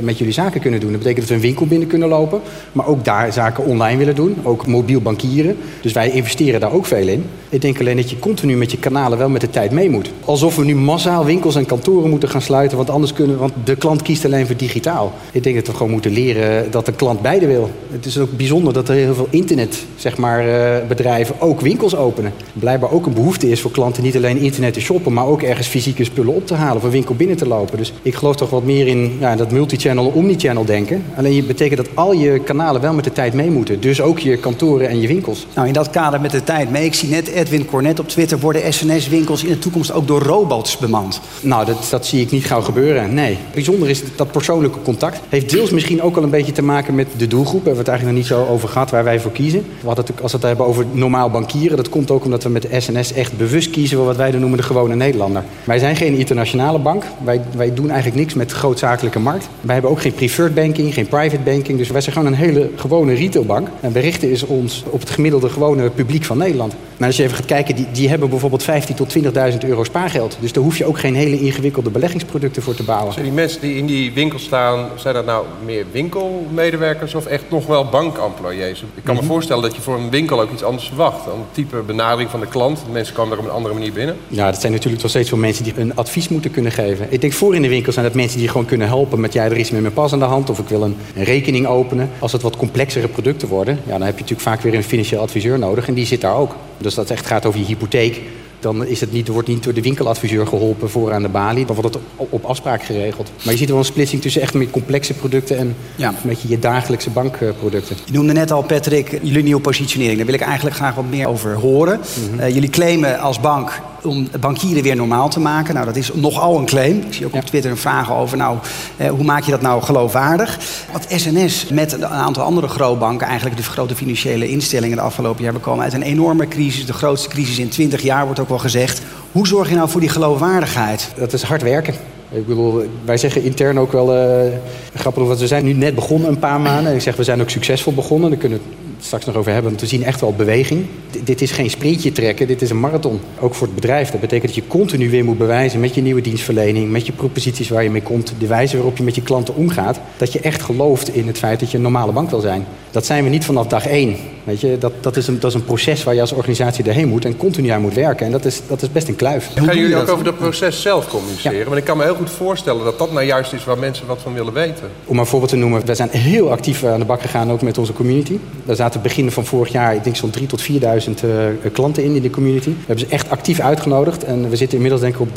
met 0.00 0.18
jullie 0.18 0.32
zaken 0.32 0.60
kunnen 0.60 0.80
doen. 0.80 0.90
Dat 0.90 0.98
betekent 0.98 1.20
dat 1.20 1.28
we 1.28 1.34
een 1.34 1.48
winkel 1.48 1.66
binnen 1.66 1.88
kunnen 1.88 2.08
lopen, 2.08 2.40
maar 2.72 2.86
ook 2.86 3.04
daar 3.04 3.32
zaken 3.32 3.64
online 3.64 3.98
willen 3.98 4.14
doen. 4.14 4.36
Ook 4.42 4.66
mobiel 4.66 5.00
bankieren. 5.00 5.56
Dus 5.80 5.92
wij 5.92 6.10
investeren 6.10 6.60
daar 6.60 6.72
ook 6.72 6.86
veel 6.86 7.08
in. 7.08 7.24
Ik 7.48 7.60
denk 7.60 7.80
alleen 7.80 7.96
dat 7.96 8.10
je 8.10 8.18
continu 8.18 8.56
met 8.56 8.70
je 8.70 8.78
kanalen 8.78 9.18
wel 9.18 9.28
met 9.28 9.40
de 9.40 9.50
tijd 9.50 9.70
mee 9.70 9.90
moet. 9.90 10.12
Alsof 10.24 10.56
we 10.56 10.64
nu 10.64 10.74
massaal 10.74 11.24
winkels 11.24 11.56
en 11.56 11.66
kantoren 11.66 12.10
moeten 12.10 12.28
gaan 12.28 12.42
sluiten, 12.42 12.76
want 12.76 12.90
anders 12.90 13.12
kunnen, 13.12 13.38
want 13.38 13.52
de 13.64 13.76
klant 13.76 14.02
kiest 14.02 14.24
alleen 14.24 14.46
voor 14.46 14.56
digitaal. 14.56 15.12
Ik 15.32 15.42
denk 15.42 15.56
dat 15.56 15.66
we 15.66 15.72
gewoon 15.72 15.92
moeten 15.92 16.12
leren 16.12 16.70
dat 16.70 16.86
de 16.86 16.92
klant 16.92 17.22
beide 17.22 17.46
wil. 17.46 17.70
Het 17.90 18.06
is 18.06 18.18
ook 18.18 18.36
bijzonder 18.36 18.72
dat 18.72 18.88
er 18.88 18.94
heel 18.94 19.14
veel 19.14 19.28
internet, 19.30 19.84
zeg 19.96 20.16
maar, 20.16 20.46
uh, 20.46 20.53
bedrijven 20.88 21.40
ook 21.40 21.60
winkels 21.60 21.96
openen. 21.96 22.32
Blijkbaar 22.52 22.90
ook 22.90 23.06
een 23.06 23.14
behoefte 23.14 23.50
is 23.50 23.60
voor 23.60 23.70
klanten 23.70 24.02
niet 24.02 24.16
alleen 24.16 24.38
internet 24.38 24.72
te 24.72 24.80
shoppen, 24.80 25.12
maar 25.12 25.26
ook 25.26 25.42
ergens 25.42 25.66
fysieke 25.66 26.04
spullen 26.04 26.34
op 26.34 26.46
te 26.46 26.54
halen, 26.54 26.76
of 26.76 26.82
een 26.82 26.90
winkel 26.90 27.14
binnen 27.14 27.36
te 27.36 27.48
lopen. 27.48 27.78
Dus 27.78 27.92
ik 28.02 28.14
geloof 28.14 28.36
toch 28.36 28.50
wat 28.50 28.64
meer 28.64 28.86
in 28.86 29.16
ja, 29.20 29.36
dat 29.36 29.50
multichannel, 29.50 30.06
omnichannel 30.06 30.64
denken. 30.64 31.04
Alleen 31.16 31.34
je 31.34 31.42
betekent 31.42 31.76
dat 31.76 31.88
al 31.94 32.12
je 32.12 32.38
kanalen 32.38 32.80
wel 32.80 32.94
met 32.94 33.04
de 33.04 33.12
tijd 33.12 33.32
mee 33.32 33.50
moeten. 33.50 33.80
Dus 33.80 34.00
ook 34.00 34.18
je 34.18 34.36
kantoren 34.36 34.88
en 34.88 35.00
je 35.00 35.06
winkels. 35.06 35.46
Nou, 35.54 35.66
in 35.66 35.72
dat 35.72 35.90
kader 35.90 36.20
met 36.20 36.30
de 36.30 36.44
tijd 36.44 36.70
mee. 36.70 36.84
Ik 36.84 36.94
zie 36.94 37.08
net 37.08 37.28
Edwin 37.28 37.66
Cornet 37.66 37.98
op 37.98 38.08
Twitter. 38.08 38.38
Worden 38.38 38.72
SNS-winkels 38.72 39.44
in 39.44 39.50
de 39.50 39.58
toekomst 39.58 39.92
ook 39.92 40.06
door 40.06 40.22
robots 40.22 40.78
bemand? 40.78 41.20
Nou, 41.40 41.64
dat, 41.64 41.86
dat 41.90 42.06
zie 42.06 42.20
ik 42.20 42.30
niet 42.30 42.44
gauw 42.44 42.60
gebeuren. 42.60 43.14
Nee. 43.14 43.38
Bijzonder 43.54 43.90
is 43.90 44.02
dat 44.16 44.32
persoonlijke 44.32 44.82
contact. 44.82 45.20
Heeft 45.28 45.50
deels 45.50 45.70
misschien 45.70 46.02
ook 46.02 46.16
al 46.16 46.22
een 46.22 46.30
beetje 46.30 46.52
te 46.52 46.62
maken 46.62 46.94
met 46.94 47.06
de 47.16 47.26
doelgroep. 47.26 47.64
Daar 47.64 47.74
hebben 47.74 47.84
we 47.84 47.90
het 47.90 48.00
eigenlijk 48.00 48.18
nog 48.18 48.38
niet 48.38 48.48
zo 48.48 48.52
over 48.52 48.68
gehad 48.68 48.90
waar 48.90 49.04
wij 49.04 49.20
voor 49.20 49.32
kiezen. 49.32 49.60
We 49.80 49.86
hadden 49.86 50.04
het, 50.04 50.22
als 50.22 50.32
we 50.32 50.38
het 50.48 50.58
hebben 50.58 50.74
over 50.74 50.86
normaal 50.98 51.30
bankieren. 51.30 51.76
Dat 51.76 51.88
komt 51.88 52.10
ook 52.10 52.24
omdat 52.24 52.42
we 52.42 52.48
met 52.48 52.62
de 52.62 52.80
SNS 52.80 53.12
echt 53.12 53.36
bewust 53.36 53.70
kiezen 53.70 53.96
voor 53.96 54.06
wat 54.06 54.16
wij 54.16 54.30
dan 54.30 54.40
noemen 54.40 54.58
de 54.58 54.64
gewone 54.64 54.94
Nederlander. 54.94 55.42
Wij 55.64 55.78
zijn 55.78 55.96
geen 55.96 56.14
internationale 56.14 56.78
bank. 56.78 57.04
Wij, 57.24 57.40
wij 57.56 57.74
doen 57.74 57.90
eigenlijk 57.90 58.20
niks 58.20 58.34
met 58.34 58.52
grootzakelijke 58.52 59.18
markt. 59.18 59.48
Wij 59.60 59.72
hebben 59.72 59.90
ook 59.90 60.00
geen 60.00 60.14
preferred 60.14 60.54
banking, 60.54 60.94
geen 60.94 61.08
private 61.08 61.42
banking. 61.44 61.78
Dus 61.78 61.88
wij 61.88 62.00
zijn 62.00 62.14
gewoon 62.14 62.32
een 62.32 62.38
hele 62.38 62.70
gewone 62.76 63.14
retailbank. 63.14 63.68
En 63.80 63.92
we 63.92 64.00
richten 64.00 64.30
is 64.30 64.42
ons 64.42 64.84
op 64.90 65.00
het 65.00 65.10
gemiddelde 65.10 65.48
gewone 65.48 65.90
publiek 65.90 66.24
van 66.24 66.38
Nederland. 66.38 66.74
Maar 66.96 67.08
als 67.08 67.16
je 67.16 67.22
even 67.22 67.36
gaat 67.36 67.46
kijken, 67.46 67.74
die, 67.74 67.86
die 67.92 68.08
hebben 68.08 68.28
bijvoorbeeld 68.28 68.64
15.000 68.64 68.94
tot 68.94 69.14
20.000 69.18 69.58
euro 69.66 69.84
spaargeld. 69.84 70.36
Dus 70.40 70.52
daar 70.52 70.62
hoef 70.62 70.78
je 70.78 70.84
ook 70.84 70.98
geen 70.98 71.14
hele 71.14 71.40
ingewikkelde 71.40 71.90
beleggingsproducten 71.90 72.62
voor 72.62 72.74
te 72.74 72.82
bouwen. 72.82 73.12
Zijn 73.12 73.24
die 73.24 73.34
mensen 73.34 73.60
die 73.60 73.76
in 73.76 73.86
die 73.86 74.12
winkel 74.12 74.38
staan, 74.38 74.88
zijn 74.96 75.14
dat 75.14 75.26
nou 75.26 75.46
meer 75.64 75.84
winkelmedewerkers 75.92 77.14
of 77.14 77.26
echt 77.26 77.42
nog 77.50 77.66
wel 77.66 77.84
bankemployees? 77.84 78.84
Ik 78.94 79.04
kan 79.04 79.14
me 79.14 79.20
mhm. 79.20 79.30
voorstellen 79.30 79.62
dat 79.62 79.76
je 79.76 79.82
voor 79.82 79.96
een 79.96 80.10
winkel 80.10 80.33
ook 80.40 80.52
iets 80.52 80.62
anders 80.62 80.86
verwacht. 80.86 81.24
Dan 81.24 81.44
type 81.52 81.76
benadering 81.76 82.30
van 82.30 82.40
de 82.40 82.46
klant. 82.46 82.82
Mensen 82.92 83.14
komen 83.14 83.32
er 83.32 83.38
op 83.38 83.44
een 83.44 83.50
andere 83.50 83.74
manier 83.74 83.92
binnen. 83.92 84.16
Ja, 84.28 84.50
dat 84.50 84.60
zijn 84.60 84.72
natuurlijk 84.72 85.02
nog 85.02 85.10
steeds 85.10 85.30
wel 85.30 85.40
mensen 85.40 85.64
die 85.64 85.72
een 85.76 85.96
advies 85.96 86.28
moeten 86.28 86.50
kunnen 86.50 86.72
geven. 86.72 87.06
Ik 87.10 87.20
denk 87.20 87.32
voor 87.32 87.54
in 87.54 87.62
de 87.62 87.68
winkel 87.68 87.92
zijn 87.92 88.04
dat 88.04 88.14
mensen 88.14 88.38
die 88.38 88.48
gewoon 88.48 88.66
kunnen 88.66 88.86
helpen 88.86 89.20
met... 89.20 89.32
jij, 89.32 89.44
er 89.44 89.56
is 89.56 89.70
met 89.70 89.80
mijn 89.80 89.92
pas 89.92 90.12
aan 90.12 90.18
de 90.18 90.24
hand 90.24 90.50
of 90.50 90.58
ik 90.58 90.68
wil 90.68 90.82
een, 90.82 90.96
een 91.14 91.24
rekening 91.24 91.66
openen. 91.66 92.10
Als 92.18 92.32
het 92.32 92.42
wat 92.42 92.56
complexere 92.56 93.08
producten 93.08 93.48
worden... 93.48 93.80
Ja, 93.84 93.92
dan 93.92 94.02
heb 94.02 94.14
je 94.14 94.20
natuurlijk 94.20 94.48
vaak 94.48 94.60
weer 94.60 94.74
een 94.74 94.84
financieel 94.84 95.20
adviseur 95.20 95.58
nodig 95.58 95.88
en 95.88 95.94
die 95.94 96.06
zit 96.06 96.20
daar 96.20 96.36
ook. 96.36 96.54
Dus 96.78 96.94
dat 96.94 97.10
echt 97.10 97.26
gaat 97.26 97.46
over 97.46 97.60
je 97.60 97.66
hypotheek 97.66 98.20
dan 98.64 98.86
is 98.86 99.00
het 99.00 99.12
niet, 99.12 99.28
wordt 99.28 99.48
niet 99.48 99.64
door 99.64 99.74
de 99.74 99.82
winkeladviseur 99.82 100.46
geholpen 100.46 100.90
voor 100.90 101.12
aan 101.12 101.22
de 101.22 101.28
balie. 101.28 101.66
Dan 101.66 101.76
wordt 101.76 101.94
het 101.94 102.02
op 102.16 102.44
afspraak 102.44 102.82
geregeld. 102.82 103.30
Maar 103.44 103.52
je 103.52 103.58
ziet 103.58 103.68
wel 103.68 103.78
een 103.78 103.84
splitsing 103.84 104.22
tussen 104.22 104.42
echt 104.42 104.54
meer 104.54 104.70
complexe 104.70 105.14
producten 105.14 105.56
en 105.56 105.76
ja. 105.96 106.08
een 106.08 106.14
beetje 106.22 106.48
je 106.48 106.58
dagelijkse 106.58 107.10
bankproducten. 107.10 107.96
Je 108.04 108.12
noemde 108.12 108.32
net 108.32 108.50
al, 108.50 108.62
Patrick, 108.62 109.18
jullie 109.22 109.42
nieuwe 109.42 109.60
positionering. 109.60 110.16
Daar 110.16 110.26
wil 110.26 110.34
ik 110.34 110.40
eigenlijk 110.40 110.76
graag 110.76 110.94
wat 110.94 111.10
meer 111.10 111.28
over 111.28 111.54
horen. 111.54 112.00
Mhm. 112.30 112.40
Eh, 112.40 112.54
jullie 112.54 112.70
claimen 112.70 113.18
als 113.18 113.40
bank 113.40 113.80
om 114.04 114.28
bankieren 114.40 114.82
weer 114.82 114.96
normaal 114.96 115.28
te 115.28 115.40
maken. 115.40 115.74
Nou, 115.74 115.86
dat 115.86 115.96
is 115.96 116.10
nogal 116.14 116.58
een 116.58 116.66
claim. 116.66 116.98
Ik 117.06 117.14
zie 117.14 117.26
ook 117.26 117.34
op 117.34 117.44
Twitter 117.44 117.70
een 117.70 117.76
vraag 117.76 118.12
over, 118.12 118.36
nou, 118.36 118.58
eh, 118.96 119.10
hoe 119.10 119.24
maak 119.24 119.44
je 119.44 119.50
dat 119.50 119.60
nou 119.60 119.82
geloofwaardig? 119.82 120.58
Wat 120.92 121.06
SNS 121.08 121.68
met 121.68 121.92
een 121.92 122.06
aantal 122.06 122.42
andere 122.42 122.68
grootbanken, 122.68 123.26
eigenlijk 123.26 123.56
de 123.56 123.62
grote 123.62 123.94
financiële 123.94 124.48
instellingen 124.48 124.96
de 124.96 125.02
afgelopen 125.02 125.44
jaar, 125.44 125.52
we 125.52 125.58
komen 125.58 125.84
uit 125.84 125.92
een 125.92 126.02
enorme 126.02 126.48
crisis, 126.48 126.86
de 126.86 126.92
grootste 126.92 127.28
crisis 127.28 127.58
in 127.58 127.68
20 127.68 128.02
jaar, 128.02 128.24
wordt 128.24 128.40
ook 128.40 128.48
wel 128.48 128.58
gezegd. 128.58 129.02
Hoe 129.32 129.46
zorg 129.46 129.68
je 129.68 129.74
nou 129.74 129.88
voor 129.88 130.00
die 130.00 130.10
geloofwaardigheid? 130.10 131.08
Dat 131.18 131.32
is 131.32 131.42
hard 131.42 131.62
werken. 131.62 131.94
Ik 132.30 132.46
bedoel, 132.46 132.84
wij 133.04 133.16
zeggen 133.16 133.42
intern 133.42 133.78
ook 133.78 133.92
wel, 133.92 134.16
uh, 134.16 134.52
grappig, 134.94 135.24
want 135.26 135.38
we 135.38 135.46
zijn 135.46 135.64
nu 135.64 135.72
net 135.72 135.94
begonnen 135.94 136.28
een 136.28 136.38
paar 136.38 136.60
maanden. 136.60 136.94
Ik 136.94 137.00
zeg, 137.00 137.16
we 137.16 137.24
zijn 137.24 137.40
ook 137.40 137.50
succesvol 137.50 137.94
begonnen. 137.94 138.30
Dan 138.30 138.38
kunnen 138.38 138.60
straks 139.04 139.24
nog 139.24 139.36
over 139.36 139.52
hebben. 139.52 139.70
Want 139.70 139.82
we 139.82 139.88
zien 139.88 140.04
echt 140.04 140.20
wel 140.20 140.34
beweging. 140.34 140.86
dit 141.24 141.42
is 141.42 141.50
geen 141.50 141.70
sprintje 141.70 142.12
trekken, 142.12 142.46
dit 142.46 142.62
is 142.62 142.70
een 142.70 142.80
marathon. 142.80 143.20
Ook 143.40 143.54
voor 143.54 143.66
het 143.66 143.76
bedrijf. 143.76 144.10
Dat 144.10 144.20
betekent 144.20 144.54
dat 144.54 144.64
je 144.64 144.66
continu 144.66 145.10
weer 145.10 145.24
moet 145.24 145.38
bewijzen 145.38 145.80
met 145.80 145.94
je 145.94 146.00
nieuwe 146.00 146.20
dienstverlening, 146.20 146.90
met 146.90 147.06
je 147.06 147.12
proposities 147.12 147.68
waar 147.68 147.82
je 147.82 147.90
mee 147.90 148.02
komt, 148.02 148.32
de 148.38 148.46
wijze 148.46 148.76
waarop 148.76 148.96
je 148.96 149.02
met 149.02 149.14
je 149.14 149.22
klanten 149.22 149.54
omgaat, 149.54 150.00
dat 150.16 150.32
je 150.32 150.40
echt 150.40 150.62
gelooft 150.62 151.14
in 151.14 151.26
het 151.26 151.38
feit 151.38 151.60
dat 151.60 151.70
je 151.70 151.76
een 151.76 151.82
normale 151.82 152.12
bank 152.12 152.30
wil 152.30 152.40
zijn. 152.40 152.66
Dat 152.90 153.06
zijn 153.06 153.24
we 153.24 153.30
niet 153.30 153.44
vanaf 153.44 153.66
dag 153.66 153.86
één. 153.86 154.16
Weet 154.44 154.60
je, 154.60 154.78
dat, 154.78 154.92
dat, 155.00 155.16
is 155.16 155.26
een, 155.26 155.40
dat 155.40 155.50
is 155.50 155.56
een 155.56 155.64
proces 155.64 156.04
waar 156.04 156.14
je 156.14 156.20
als 156.20 156.32
organisatie 156.32 156.84
erheen 156.84 157.08
moet 157.08 157.24
en 157.24 157.36
continu 157.36 157.68
aan 157.68 157.80
moet 157.80 157.94
werken. 157.94 158.26
En 158.26 158.32
dat 158.32 158.44
is, 158.44 158.60
dat 158.66 158.82
is 158.82 158.92
best 158.92 159.08
een 159.08 159.16
kluif. 159.16 159.50
Gaan 159.54 159.76
jullie 159.76 159.96
ook 159.96 160.08
over 160.08 160.24
dat 160.24 160.38
proces 160.38 160.82
zelf 160.82 161.08
communiceren? 161.08 161.58
Ja. 161.58 161.64
Want 161.64 161.76
ik 161.76 161.84
kan 161.84 161.96
me 161.96 162.02
heel 162.02 162.14
goed 162.14 162.30
voorstellen 162.30 162.84
dat 162.84 162.98
dat 162.98 163.12
nou 163.12 163.26
juist 163.26 163.52
is 163.52 163.64
waar 163.64 163.78
mensen 163.78 164.06
wat 164.06 164.18
van 164.22 164.34
willen 164.34 164.52
weten. 164.52 164.88
Om 165.04 165.18
een 165.18 165.26
voorbeeld 165.26 165.50
te 165.50 165.56
noemen, 165.56 165.86
we 165.86 165.94
zijn 165.94 166.08
heel 166.10 166.50
actief 166.50 166.84
aan 166.84 166.98
de 166.98 167.04
bak 167.04 167.20
gegaan 167.20 167.50
ook 167.50 167.62
met 167.62 167.78
onze 167.78 167.92
community. 167.92 168.38
Daar 168.64 168.76
zaten 168.76 168.93
begin 169.02 169.30
van 169.30 169.44
vorig 169.44 169.72
jaar, 169.72 169.94
ik 169.94 170.04
denk 170.04 170.16
zo'n 170.16 170.30
3.000 170.38 170.46
tot 170.46 170.62
4.000 170.62 170.76
uh, 170.76 171.70
klanten 171.72 172.04
in 172.04 172.14
in 172.14 172.22
de 172.22 172.30
community. 172.30 172.68
We 172.68 172.74
hebben 172.86 173.04
ze 173.04 173.12
echt 173.12 173.30
actief 173.30 173.60
uitgenodigd 173.60 174.24
en 174.24 174.50
we 174.50 174.56
zitten 174.56 174.76
inmiddels 174.76 175.02
denk 175.02 175.14
ik 175.14 175.20
op 175.20 175.28
13.000, 175.28 175.34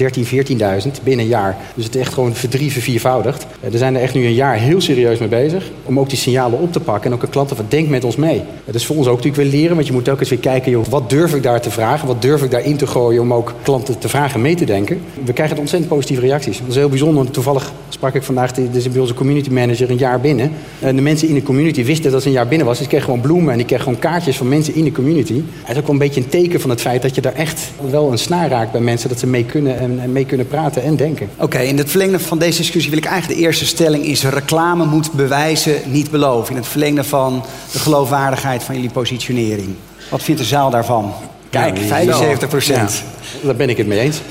14.000 0.88 1.04
binnen 1.04 1.26
een 1.26 1.32
jaar. 1.32 1.58
Dus 1.76 1.86
het 1.86 1.96
is 1.96 2.02
echt 2.02 2.14
gewoon 2.14 2.36
verdrie, 2.36 2.72
viervoudigd. 2.72 3.46
Uh, 3.64 3.72
er 3.72 3.78
zijn 3.78 3.96
er 3.96 4.02
echt 4.02 4.14
nu 4.14 4.26
een 4.26 4.34
jaar 4.34 4.56
heel 4.56 4.82
serieus 4.82 5.20
mee 5.20 5.28
bezig 5.28 5.72
om 5.84 6.00
ook 6.00 6.10
die 6.10 6.18
signalen 6.18 6.60
op 6.60 6.72
te 6.72 6.80
pakken 6.80 7.12
en 7.12 7.18
ook 7.18 7.24
een 7.24 7.30
klanten 7.30 7.56
van 7.56 7.66
denk 7.70 7.90
met 7.90 8.04
ons 8.04 8.16
mee. 8.16 8.44
Dat 8.66 8.76
is 8.76 8.86
voor 8.86 8.96
ons 8.96 9.08
ook 9.08 9.16
natuurlijk 9.16 9.44
weer 9.44 9.60
leren, 9.60 9.76
want 9.76 9.88
je 9.88 9.94
moet 9.94 10.08
eens 10.08 10.30
weer 10.30 10.40
kijken, 10.40 10.72
joh, 10.72 10.86
wat 10.86 11.10
durf 11.10 11.36
ik 11.36 11.44
daar 11.44 11.62
te 11.62 11.72
vragen? 11.72 12.08
Wat 12.08 12.22
durf 12.22 12.44
ik 12.44 12.52
daarin 12.52 12.78
te 12.78 12.88
gooien 12.88 13.22
om 13.22 13.34
ook 13.34 13.54
klanten 13.62 14.00
te 14.00 14.10
vragen 14.10 14.42
mee 14.42 14.56
te 14.56 14.66
denken? 14.66 15.02
We 15.26 15.34
krijgen 15.34 15.58
ontzettend 15.58 15.92
positieve 15.92 16.22
reacties. 16.22 16.60
Dat 16.60 16.68
is 16.68 16.76
heel 16.76 16.90
bijzonder. 16.90 17.32
Toevallig 17.32 17.72
sprak 17.90 18.16
ik 18.16 18.24
vandaag, 18.24 18.52
dus 18.52 18.92
bij 18.92 19.02
onze 19.02 19.14
community 19.14 19.50
manager 19.50 19.90
een 19.90 19.98
jaar 19.98 20.20
binnen. 20.20 20.52
En 20.80 20.96
de 20.96 21.02
mensen 21.02 21.28
in 21.28 21.34
de 21.34 21.44
community 21.44 21.84
wisten 21.84 22.12
dat 22.12 22.22
ze 22.22 22.28
een 22.28 22.34
jaar 22.34 22.48
binnen 22.48 22.68
was. 22.68 22.76
Dus 22.76 22.86
ik 22.86 22.92
kreeg 22.92 23.04
gewoon 23.04 23.22
bloemen 23.22 23.47
en 23.54 23.60
ik 23.60 23.68
kreeg 23.68 23.84
gewoon 23.84 24.00
kaartjes 24.00 24.38
van 24.38 24.48
mensen 24.48 24.76
in 24.76 24.84
de 24.84 24.92
community. 24.92 25.42
Het 25.62 25.70
is 25.70 25.78
ook 25.78 25.82
wel 25.82 25.92
een 25.92 25.98
beetje 25.98 26.22
een 26.22 26.30
teken 26.30 26.62
van 26.62 26.70
het 26.70 26.82
feit 26.82 27.02
dat 27.02 27.16
je 27.16 27.22
daar 27.22 27.34
echt 27.34 27.62
wel 27.90 28.12
een 28.12 28.18
snaar 28.18 28.50
raakt 28.50 28.72
bij 28.72 28.82
mensen. 28.82 29.10
Dat 29.10 29.20
ze 29.20 29.28
mee 29.28 29.46
kunnen 29.46 29.80
en, 29.80 30.12
mee 30.12 30.26
kunnen 30.26 30.48
praten 30.48 30.84
en 30.84 30.96
denken. 30.96 31.30
Oké, 31.38 31.60
in 31.60 31.78
het 31.78 31.90
verlengde 31.90 32.20
van 32.20 32.40
deze 32.40 32.58
discussie 32.58 32.90
wil 32.90 33.00
ik 33.00 33.06
eigenlijk 33.06 33.40
de 33.40 33.46
eerste 33.46 33.66
stelling 33.66 34.06
is... 34.06 34.24
reclame 34.24 34.86
moet 34.86 35.12
bewijzen, 35.12 35.76
niet 35.86 36.12
beloven. 36.12 36.52
In 36.52 36.62
het 36.62 36.68
verlengde 36.68 37.04
van 37.04 37.44
de 37.72 37.80
geloofwaardigheid 37.80 38.64
van 38.64 38.76
jullie 38.76 38.90
positionering. 38.90 39.76
Wat 40.10 40.24
vindt 40.24 40.42
de 40.42 40.48
zaal 40.48 40.70
daarvan? 40.70 41.14
Kijk, 41.50 41.78
75 41.78 42.50
procent. 42.50 43.04
daar 43.44 43.56
ben 43.56 43.70
ik 43.70 43.78
het 43.78 43.88
mee 43.88 44.00
eens. 44.00 44.22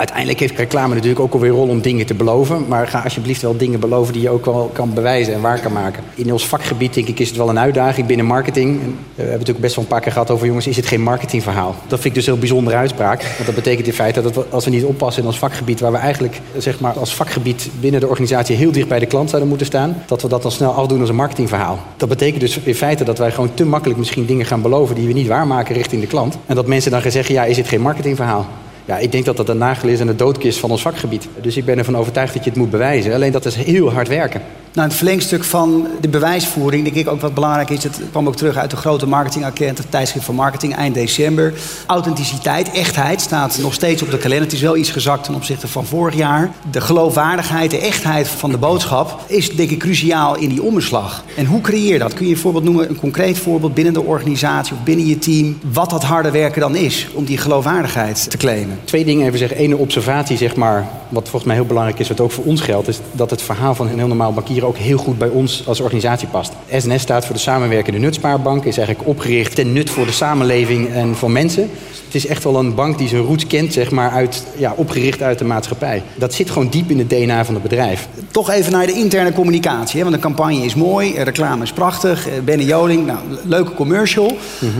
Uiteindelijk 0.00 0.40
heeft 0.40 0.58
reclame 0.58 0.94
natuurlijk 0.94 1.20
ook 1.20 1.32
alweer 1.32 1.50
rol 1.50 1.68
om 1.68 1.80
dingen 1.80 2.06
te 2.06 2.14
beloven. 2.14 2.64
Maar 2.68 2.88
ga 2.88 3.00
alsjeblieft 3.00 3.42
wel 3.42 3.56
dingen 3.56 3.80
beloven 3.80 4.12
die 4.12 4.22
je 4.22 4.30
ook 4.30 4.44
wel 4.44 4.70
kan 4.72 4.94
bewijzen 4.94 5.34
en 5.34 5.40
waar 5.40 5.60
kan 5.60 5.72
maken. 5.72 6.02
In 6.14 6.32
ons 6.32 6.46
vakgebied 6.46 6.94
denk 6.94 7.08
ik 7.08 7.20
is 7.20 7.28
het 7.28 7.36
wel 7.36 7.48
een 7.48 7.58
uitdaging 7.58 8.06
binnen 8.06 8.26
marketing. 8.26 8.68
En 8.70 8.86
we 8.86 8.94
hebben 9.14 9.24
het 9.24 9.38
natuurlijk 9.38 9.60
best 9.60 9.74
wel 9.74 9.84
een 9.84 9.90
paar 9.90 10.00
keer 10.00 10.12
gehad 10.12 10.30
over 10.30 10.46
jongens, 10.46 10.66
is 10.66 10.76
het 10.76 10.86
geen 10.86 11.02
marketingverhaal? 11.02 11.74
Dat 11.86 12.00
vind 12.00 12.04
ik 12.04 12.14
dus 12.14 12.26
een 12.26 12.32
heel 12.32 12.40
bijzondere 12.40 12.76
uitspraak. 12.76 13.22
Want 13.22 13.46
dat 13.46 13.54
betekent 13.54 13.86
in 13.86 13.92
feite 13.92 14.22
dat 14.22 14.52
als 14.52 14.64
we 14.64 14.70
niet 14.70 14.84
oppassen 14.84 15.22
in 15.22 15.28
ons 15.28 15.38
vakgebied, 15.38 15.80
waar 15.80 15.92
we 15.92 15.98
eigenlijk 15.98 16.40
zeg 16.58 16.80
maar, 16.80 16.98
als 16.98 17.14
vakgebied 17.14 17.68
binnen 17.80 18.00
de 18.00 18.08
organisatie 18.08 18.56
heel 18.56 18.72
dicht 18.72 18.88
bij 18.88 18.98
de 18.98 19.06
klant 19.06 19.28
zouden 19.28 19.48
moeten 19.48 19.66
staan, 19.66 20.02
dat 20.06 20.22
we 20.22 20.28
dat 20.28 20.42
dan 20.42 20.52
snel 20.52 20.72
afdoen 20.72 21.00
als 21.00 21.08
een 21.08 21.14
marketingverhaal. 21.14 21.78
Dat 21.96 22.08
betekent 22.08 22.40
dus 22.40 22.58
in 22.58 22.74
feite 22.74 23.04
dat 23.04 23.18
wij 23.18 23.30
gewoon 23.30 23.54
te 23.54 23.64
makkelijk 23.64 23.98
misschien 23.98 24.26
dingen 24.26 24.46
gaan 24.46 24.62
beloven 24.62 24.94
die 24.94 25.06
we 25.06 25.12
niet 25.12 25.28
waarmaken 25.28 25.74
richting 25.74 26.00
de 26.00 26.06
klant. 26.06 26.38
En 26.46 26.54
dat 26.54 26.66
mensen 26.66 26.90
dan 26.90 27.02
gaan 27.02 27.10
zeggen, 27.10 27.34
ja, 27.34 27.44
is 27.44 27.56
het 27.56 27.68
geen 27.68 27.80
marketingverhaal? 27.80 28.46
Ja, 28.84 28.98
ik 28.98 29.12
denk 29.12 29.24
dat 29.24 29.36
dat 29.36 29.48
een 29.48 29.58
nagel 29.58 29.88
is 29.88 30.00
aan 30.00 30.06
de 30.06 30.16
doodkist 30.16 30.58
van 30.58 30.70
ons 30.70 30.82
vakgebied. 30.82 31.28
Dus 31.40 31.56
ik 31.56 31.64
ben 31.64 31.78
ervan 31.78 31.96
overtuigd 31.96 32.34
dat 32.34 32.44
je 32.44 32.50
het 32.50 32.58
moet 32.58 32.70
bewijzen. 32.70 33.14
Alleen 33.14 33.32
dat 33.32 33.44
is 33.44 33.54
heel 33.54 33.92
hard 33.92 34.08
werken. 34.08 34.42
Nou, 34.72 34.88
het 34.88 34.96
verlengstuk 34.96 35.44
van 35.44 35.86
de 36.00 36.08
bewijsvoering, 36.08 36.84
denk 36.84 36.96
ik 36.96 37.08
ook 37.08 37.20
wat 37.20 37.34
belangrijk 37.34 37.70
is. 37.70 37.82
Het 37.82 38.00
kwam 38.10 38.26
ook 38.26 38.36
terug 38.36 38.56
uit 38.56 38.70
de 38.70 38.76
grote 38.76 39.06
marketingagent, 39.06 39.78
het 39.78 39.90
tijdschrift 39.90 40.26
van 40.26 40.34
marketing, 40.34 40.74
eind 40.74 40.94
december. 40.94 41.52
Authenticiteit, 41.86 42.70
echtheid 42.70 43.20
staat 43.20 43.58
nog 43.62 43.74
steeds 43.74 44.02
op 44.02 44.10
de 44.10 44.18
kalender. 44.18 44.44
Het 44.44 44.52
is 44.52 44.60
wel 44.60 44.76
iets 44.76 44.90
gezakt 44.90 45.24
ten 45.24 45.34
opzichte 45.34 45.68
van 45.68 45.84
vorig 45.86 46.14
jaar. 46.14 46.50
De 46.70 46.80
geloofwaardigheid, 46.80 47.70
de 47.70 47.78
echtheid 47.78 48.28
van 48.28 48.50
de 48.50 48.58
boodschap 48.58 49.20
is 49.26 49.56
denk 49.56 49.70
ik 49.70 49.78
cruciaal 49.78 50.36
in 50.36 50.48
die 50.48 50.62
omslag. 50.62 51.24
En 51.36 51.46
hoe 51.46 51.60
creëer 51.60 51.92
je 51.92 51.98
dat? 51.98 52.14
Kun 52.14 52.26
je 52.26 52.32
een 52.32 52.38
voorbeeld 52.38 52.64
noemen, 52.64 52.88
een 52.88 52.98
concreet 52.98 53.38
voorbeeld 53.38 53.74
binnen 53.74 53.92
de 53.92 54.02
organisatie 54.02 54.74
of 54.74 54.82
binnen 54.82 55.06
je 55.06 55.18
team, 55.18 55.58
wat 55.72 55.90
dat 55.90 56.02
harde 56.02 56.30
werken 56.30 56.60
dan 56.60 56.76
is 56.76 57.08
om 57.14 57.24
die 57.24 57.38
geloofwaardigheid 57.38 58.30
te 58.30 58.36
claimen? 58.36 58.78
Twee 58.84 59.04
dingen 59.04 59.26
even 59.26 59.38
zeggen. 59.38 59.62
Eén 59.62 59.76
observatie, 59.76 60.36
zeg 60.36 60.56
maar, 60.56 60.88
wat 61.08 61.22
volgens 61.22 61.44
mij 61.44 61.54
heel 61.54 61.66
belangrijk 61.66 61.98
is, 61.98 62.08
wat 62.08 62.20
ook 62.20 62.30
voor 62.30 62.44
ons 62.44 62.60
geldt, 62.60 62.88
is 62.88 63.00
dat 63.12 63.30
het 63.30 63.42
verhaal 63.42 63.74
van 63.74 63.88
een 63.88 63.98
heel 63.98 64.06
normaal 64.06 64.32
bankier 64.32 64.59
ook 64.64 64.76
heel 64.76 64.98
goed 64.98 65.18
bij 65.18 65.28
ons 65.28 65.66
als 65.66 65.80
organisatie 65.80 66.28
past. 66.28 66.52
SNS 66.76 67.02
staat 67.02 67.26
voor 67.26 67.34
de 67.34 67.40
samenwerkende 67.40 67.98
nutspaarbank, 67.98 68.64
is 68.64 68.78
eigenlijk 68.78 69.08
opgericht 69.08 69.54
ten 69.54 69.72
nut 69.72 69.90
voor 69.90 70.06
de 70.06 70.12
samenleving 70.12 70.92
en 70.92 71.14
voor 71.14 71.30
mensen. 71.30 71.70
Het 72.04 72.14
is 72.14 72.26
echt 72.26 72.44
wel 72.44 72.56
een 72.56 72.74
bank 72.74 72.98
die 72.98 73.08
zijn 73.08 73.22
roots 73.22 73.46
kent, 73.46 73.72
zeg 73.72 73.90
maar, 73.90 74.10
uit, 74.10 74.44
ja, 74.56 74.72
opgericht 74.76 75.22
uit 75.22 75.38
de 75.38 75.44
maatschappij. 75.44 76.02
Dat 76.14 76.34
zit 76.34 76.50
gewoon 76.50 76.68
diep 76.68 76.90
in 76.90 76.98
het 76.98 77.10
DNA 77.10 77.44
van 77.44 77.54
het 77.54 77.62
bedrijf. 77.62 78.08
Toch 78.30 78.50
even 78.50 78.72
naar 78.72 78.86
de 78.86 78.92
interne 78.92 79.32
communicatie. 79.32 79.96
Hè? 79.96 80.02
Want 80.02 80.14
de 80.14 80.22
campagne 80.22 80.64
is 80.64 80.74
mooi, 80.74 81.14
reclame 81.22 81.62
is 81.62 81.72
prachtig. 81.72 82.28
Eh, 82.28 82.32
Benny 82.44 82.64
Joling, 82.64 83.06
nou, 83.06 83.18
leuke 83.44 83.74
commercial. 83.74 84.36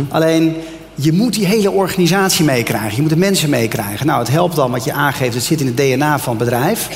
Alleen 0.08 0.56
je 1.02 1.12
moet 1.12 1.34
die 1.34 1.46
hele 1.46 1.70
organisatie 1.70 2.44
meekrijgen. 2.44 2.94
Je 2.94 3.00
moet 3.00 3.10
de 3.10 3.16
mensen 3.16 3.50
meekrijgen. 3.50 4.06
Nou, 4.06 4.18
het 4.18 4.30
helpt 4.30 4.56
dan 4.56 4.70
wat 4.70 4.84
je 4.84 4.92
aangeeft. 4.92 5.34
Het 5.34 5.42
zit 5.42 5.60
in 5.60 5.66
het 5.66 5.76
DNA 5.76 6.18
van 6.18 6.36
het 6.36 6.44
bedrijf. 6.44 6.88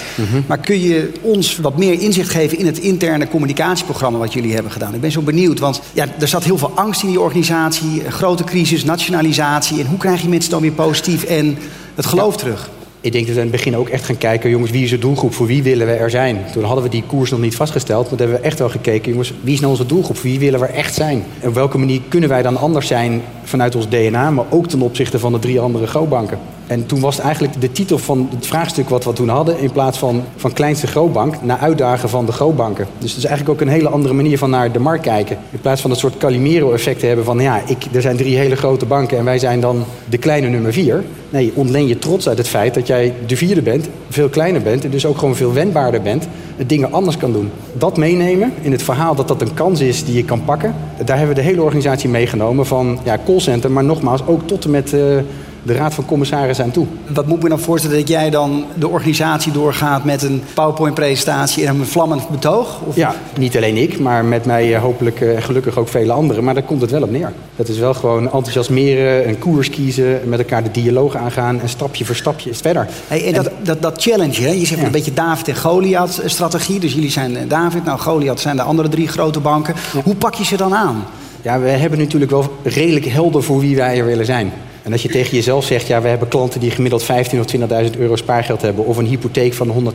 Maar 0.47 0.59
kun 0.59 0.81
je 0.81 1.13
ons 1.21 1.57
wat 1.57 1.79
meer 1.79 2.01
inzicht 2.01 2.31
geven 2.31 2.59
in 2.59 2.67
het 2.67 2.79
interne 2.79 3.29
communicatieprogramma 3.29 4.19
wat 4.19 4.33
jullie 4.33 4.55
hebben 4.55 4.73
gedaan? 4.73 4.95
Ik 4.95 5.01
ben 5.01 5.13
zo 5.13 5.21
benieuwd, 5.21 5.59
want 5.59 5.81
ja, 5.93 6.07
er 6.21 6.29
zat 6.29 6.45
heel 6.45 6.59
veel 6.59 6.73
angst 6.75 7.03
in 7.03 7.09
die 7.09 7.21
organisatie. 7.21 8.11
Grote 8.11 8.45
crisis, 8.45 8.85
nationalisatie. 8.85 9.81
En 9.81 9.87
hoe 9.87 9.99
krijg 9.99 10.23
je 10.23 10.29
mensen 10.29 10.51
dan 10.51 10.61
weer 10.61 10.73
positief 10.73 11.25
en 11.25 11.59
het 11.95 12.07
geloof 12.07 12.37
terug? 12.37 12.71
Ik 13.05 13.13
denk 13.13 13.27
dat 13.27 13.35
we 13.35 13.41
in 13.41 13.47
het 13.47 13.57
begin 13.57 13.77
ook 13.77 13.89
echt 13.89 14.05
gaan 14.05 14.19
kijken, 14.19 14.51
jongens, 14.51 14.71
wie 14.71 14.85
is 14.85 14.91
de 14.91 14.99
doelgroep? 14.99 15.35
Voor 15.35 15.47
wie 15.47 15.63
willen 15.63 15.87
we 15.87 15.93
er 15.93 16.11
zijn? 16.11 16.39
Toen 16.53 16.65
hadden 16.65 16.85
we 16.85 16.91
die 16.91 17.05
koers 17.07 17.31
nog 17.31 17.41
niet 17.41 17.57
vastgesteld, 17.57 18.11
maar 18.11 18.19
hebben 18.19 18.37
we 18.37 18.43
echt 18.43 18.59
wel 18.59 18.69
gekeken, 18.69 19.11
jongens, 19.11 19.33
wie 19.41 19.55
is 19.55 19.61
nou 19.61 19.73
onze 19.73 19.87
doelgroep? 19.87 20.17
Voor 20.17 20.31
wie 20.31 20.39
willen 20.39 20.61
we 20.61 20.67
echt 20.67 20.95
zijn? 20.95 21.25
En 21.41 21.49
op 21.49 21.55
welke 21.55 21.79
manier 21.79 22.01
kunnen 22.09 22.29
wij 22.29 22.43
dan 22.43 22.57
anders 22.57 22.87
zijn 22.87 23.23
vanuit 23.43 23.75
ons 23.75 23.89
DNA, 23.89 24.31
maar 24.31 24.45
ook 24.51 24.67
ten 24.67 24.83
opzichte 24.83 25.19
van 25.19 25.33
de 25.33 25.39
drie 25.39 25.61
andere 25.61 25.87
grootbanken? 25.87 26.39
En 26.67 26.87
toen 26.87 27.01
was 27.01 27.19
eigenlijk 27.19 27.61
de 27.61 27.73
titel 27.73 27.99
van 27.99 28.29
het 28.35 28.47
vraagstuk 28.47 28.89
wat 28.89 29.05
we 29.05 29.13
toen 29.13 29.29
hadden, 29.29 29.59
in 29.59 29.73
plaats 29.73 29.99
van 29.99 30.23
van 30.37 30.53
kleinste 30.53 30.87
grootbank 30.87 31.43
naar 31.43 31.59
uitdagen 31.59 32.09
van 32.09 32.27
de 32.27 32.33
grootbanken. 32.33 32.87
Dus 32.99 33.11
het 33.11 33.19
is 33.19 33.25
eigenlijk 33.25 33.61
ook 33.61 33.67
een 33.67 33.73
hele 33.73 33.89
andere 33.89 34.15
manier 34.15 34.39
van 34.39 34.51
naar 34.51 34.73
de 34.73 34.79
markt 34.79 35.03
kijken. 35.03 35.39
In 35.51 35.61
plaats 35.61 35.81
van 35.81 35.91
dat 35.91 35.99
soort 35.99 36.17
Calimero-effect 36.17 37.01
te 37.01 37.07
hebben 37.07 37.25
van, 37.25 37.41
ja, 37.41 37.63
ik, 37.67 37.85
er 37.93 38.03
zijn 38.03 38.17
drie 38.17 38.37
hele 38.37 38.57
grote 38.57 38.87
banken 38.87 39.19
en 39.19 39.25
wij 39.25 39.39
zijn 39.39 39.61
dan 39.61 39.85
de 40.09 40.19
kleine 40.19 40.49
nummer 40.49 40.73
vier. 40.73 41.05
Nee, 41.31 41.53
ontleen 41.55 41.87
je 41.87 41.99
trots 41.99 42.29
uit 42.29 42.39
het 42.39 42.49
feit 42.49 42.75
dat 42.75 42.87
jij 42.87 43.15
de 43.27 43.37
vierde 43.37 43.63
bent, 43.63 43.89
veel 44.09 44.29
kleiner 44.29 44.63
bent 44.63 44.85
en 44.85 44.91
dus 44.91 45.07
ook 45.07 45.19
gewoon 45.19 45.37
veel 45.37 45.53
wendbaarder 45.53 46.03
bent, 46.03 46.29
het 46.57 46.69
dingen 46.69 46.93
anders 46.93 47.17
kan 47.17 47.33
doen. 47.33 47.51
Dat 47.73 47.97
meenemen 47.97 48.53
in 48.61 48.73
het 48.73 48.83
verhaal 48.83 49.15
dat 49.15 49.29
dat 49.29 49.41
een 49.41 49.55
kans 49.55 49.81
is 49.81 50.05
die 50.05 50.17
je 50.17 50.25
kan 50.25 50.45
pakken, 50.45 50.75
daar 51.05 51.19
hebben 51.19 51.37
we 51.37 51.43
de 51.43 51.49
hele 51.49 51.63
organisatie 51.63 52.09
meegenomen 52.09 52.67
van 52.67 52.99
ja, 53.05 53.19
callcenter, 53.25 53.71
maar 53.71 53.85
nogmaals 53.85 54.27
ook 54.27 54.47
tot 54.47 54.65
en 54.65 54.71
met... 54.71 54.93
Uh, 54.93 55.19
de 55.65 55.75
Raad 55.75 55.95
van 55.95 56.05
Commissarissen 56.05 56.65
aan 56.65 56.71
toe. 56.71 56.87
Wat 57.07 57.27
moet 57.27 57.37
ik 57.37 57.43
me 57.43 57.49
dan 57.49 57.61
voorstellen 57.61 57.99
dat 57.99 58.09
jij 58.09 58.31
dan 58.31 58.65
de 58.75 58.89
organisatie 58.89 59.53
doorgaat 59.53 60.05
met 60.05 60.23
een 60.23 60.43
PowerPoint-presentatie 60.55 61.67
en 61.67 61.79
een 61.79 61.87
vlammend 61.87 62.29
betoog? 62.29 62.81
Of? 62.85 62.97
Ja, 62.97 63.15
niet 63.39 63.57
alleen 63.57 63.77
ik, 63.77 63.99
maar 63.99 64.25
met 64.25 64.45
mij 64.45 64.79
hopelijk 64.79 65.21
en 65.21 65.43
gelukkig 65.43 65.79
ook 65.79 65.89
vele 65.89 66.13
anderen. 66.13 66.45
Maar 66.45 66.55
daar 66.55 66.63
komt 66.63 66.81
het 66.81 66.91
wel 66.91 67.03
op 67.03 67.11
neer. 67.11 67.33
Dat 67.57 67.69
is 67.69 67.79
wel 67.79 67.95
gewoon 67.95 68.23
enthousiasmeren, 68.23 69.29
een 69.29 69.39
koers 69.39 69.71
kiezen, 69.71 70.21
met 70.25 70.39
elkaar 70.39 70.63
de 70.63 70.71
dialoog 70.71 71.17
aangaan 71.17 71.61
en 71.61 71.69
stapje 71.69 72.05
voor 72.05 72.17
stapje 72.17 72.51
is 72.51 72.59
verder. 72.61 72.89
Hey, 73.09 73.27
en 73.27 73.33
dat, 73.33 73.51
dat, 73.63 73.83
dat 73.83 74.03
challenge, 74.03 74.43
hè? 74.43 74.51
je 74.51 74.67
zegt 74.67 74.81
ja. 74.81 74.87
een 74.87 74.93
beetje 74.93 75.13
David 75.13 75.49
en 75.49 75.57
Goliath 75.57 76.23
strategie. 76.25 76.81
Dus 76.81 76.93
jullie 76.93 77.11
zijn 77.11 77.49
David, 77.49 77.85
nou 77.85 77.99
Goliath 77.99 78.41
zijn 78.41 78.57
de 78.57 78.63
andere 78.63 78.89
drie 78.89 79.09
grote 79.09 79.41
banken. 79.41 79.75
Ja. 79.93 80.01
Hoe 80.03 80.15
pak 80.15 80.35
je 80.35 80.45
ze 80.45 80.57
dan 80.57 80.75
aan? 80.75 81.05
Ja, 81.43 81.61
we 81.61 81.69
hebben 81.69 81.99
natuurlijk 81.99 82.31
wel 82.31 82.59
redelijk 82.63 83.07
helder 83.07 83.43
voor 83.43 83.61
wie 83.61 83.77
wij 83.77 83.99
er 83.99 84.05
willen 84.05 84.27
zijn. 84.27 84.53
En 84.85 84.93
als 84.93 85.03
je 85.03 85.09
tegen 85.09 85.37
jezelf 85.37 85.65
zegt, 85.65 85.87
ja, 85.87 86.01
we 86.03 86.09
hebben 86.09 86.29
klanten 86.29 86.61
die 86.61 86.71
gemiddeld 86.71 87.03
15.000 87.03 87.09
of 87.39 87.55
20.000 87.93 87.99
euro 87.99 88.17
spaargeld 88.17 88.63
hebben, 88.63 88.85
of 88.85 88.97
een 88.97 89.07
hypotheek 89.07 89.55
van 89.55 89.93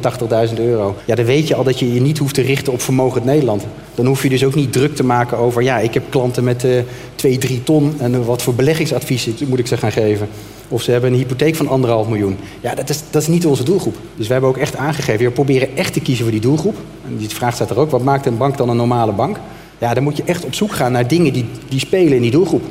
180.000 0.50 0.54
euro, 0.60 0.96
ja, 1.06 1.16
dan 1.16 1.26
weet 1.26 1.48
je 1.48 1.56
al 1.56 1.64
dat 1.64 1.80
je 1.80 1.94
je 1.94 2.02
niet 2.02 2.18
hoeft 2.18 2.34
te 2.34 2.42
richten 2.42 2.74
op 2.74 2.82
vermogend 2.82 3.26
Nederland. 3.26 3.66
Dan 3.96 4.06
hoef 4.06 4.24
je 4.24 4.30
dus 4.30 4.44
ook 4.44 4.56
niet 4.56 4.72
druk 4.72 4.96
te 4.96 5.04
maken 5.04 5.38
over, 5.38 5.62
ja, 5.64 5.80
ik 5.80 5.94
heb 5.94 6.04
klanten 6.10 6.44
met 6.44 6.64
uh, 6.64 6.72
2, 7.16 7.38
3 7.38 7.64
ton 7.64 7.94
en 8.00 8.26
wat 8.26 8.42
voor 8.42 8.54
beleggingsadviezen 8.54 9.36
moet 9.48 9.60
ik 9.60 9.68
ze 9.68 9.78
gaan 9.78 9.92
geven. 9.92 10.28
Of 10.68 10.82
ze 10.82 10.92
hebben 10.92 11.12
een 11.12 11.18
hypotheek 11.18 11.56
van 11.56 11.68
anderhalf 11.68 12.08
miljoen. 12.08 12.38
Ja, 12.62 12.76
dat 12.76 12.90
is, 12.90 13.02
dat 13.10 13.22
is 13.22 13.28
niet 13.28 13.46
onze 13.46 13.64
doelgroep. 13.64 13.96
Dus 14.16 14.28
we 14.28 14.32
hebben 14.32 14.50
ook 14.50 14.58
echt 14.58 14.76
aangegeven, 14.76 15.26
we 15.26 15.32
proberen 15.32 15.78
echt 15.78 15.94
te 15.94 16.02
kiezen 16.02 16.24
voor 16.24 16.34
die 16.34 16.42
doelgroep. 16.42 16.76
En 17.08 17.18
die 17.18 17.30
vraag 17.30 17.54
staat 17.54 17.70
er 17.70 17.80
ook, 17.80 17.92
wat 17.92 18.04
maakt 18.04 18.26
een 18.26 18.38
bank 18.38 18.58
dan 18.58 18.70
een 18.70 18.78
normale 18.78 19.12
bank? 19.12 19.40
Ja, 19.78 19.94
dan 19.94 20.04
moet 20.04 20.18
je 20.18 20.24
echt 20.26 20.46
op 20.46 20.54
zoek 20.54 20.72
gaan 20.72 20.92
naar 20.92 21.08
dingen 21.08 21.34
die, 21.34 21.46
die 21.70 21.80
spelen 21.80 22.14
in 22.14 22.22
die 22.22 22.32
doelgroep. 22.32 22.64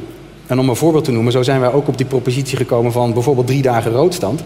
En 0.49 0.59
om 0.59 0.69
een 0.69 0.77
voorbeeld 0.77 1.05
te 1.05 1.11
noemen, 1.11 1.33
zo 1.33 1.43
zijn 1.43 1.61
wij 1.61 1.73
ook 1.73 1.89
op 1.89 1.97
die 1.97 2.07
propositie 2.07 2.57
gekomen 2.57 2.93
van 2.93 3.13
bijvoorbeeld 3.13 3.47
drie 3.47 3.63
dagen 3.63 3.93
roodstand. 3.93 4.43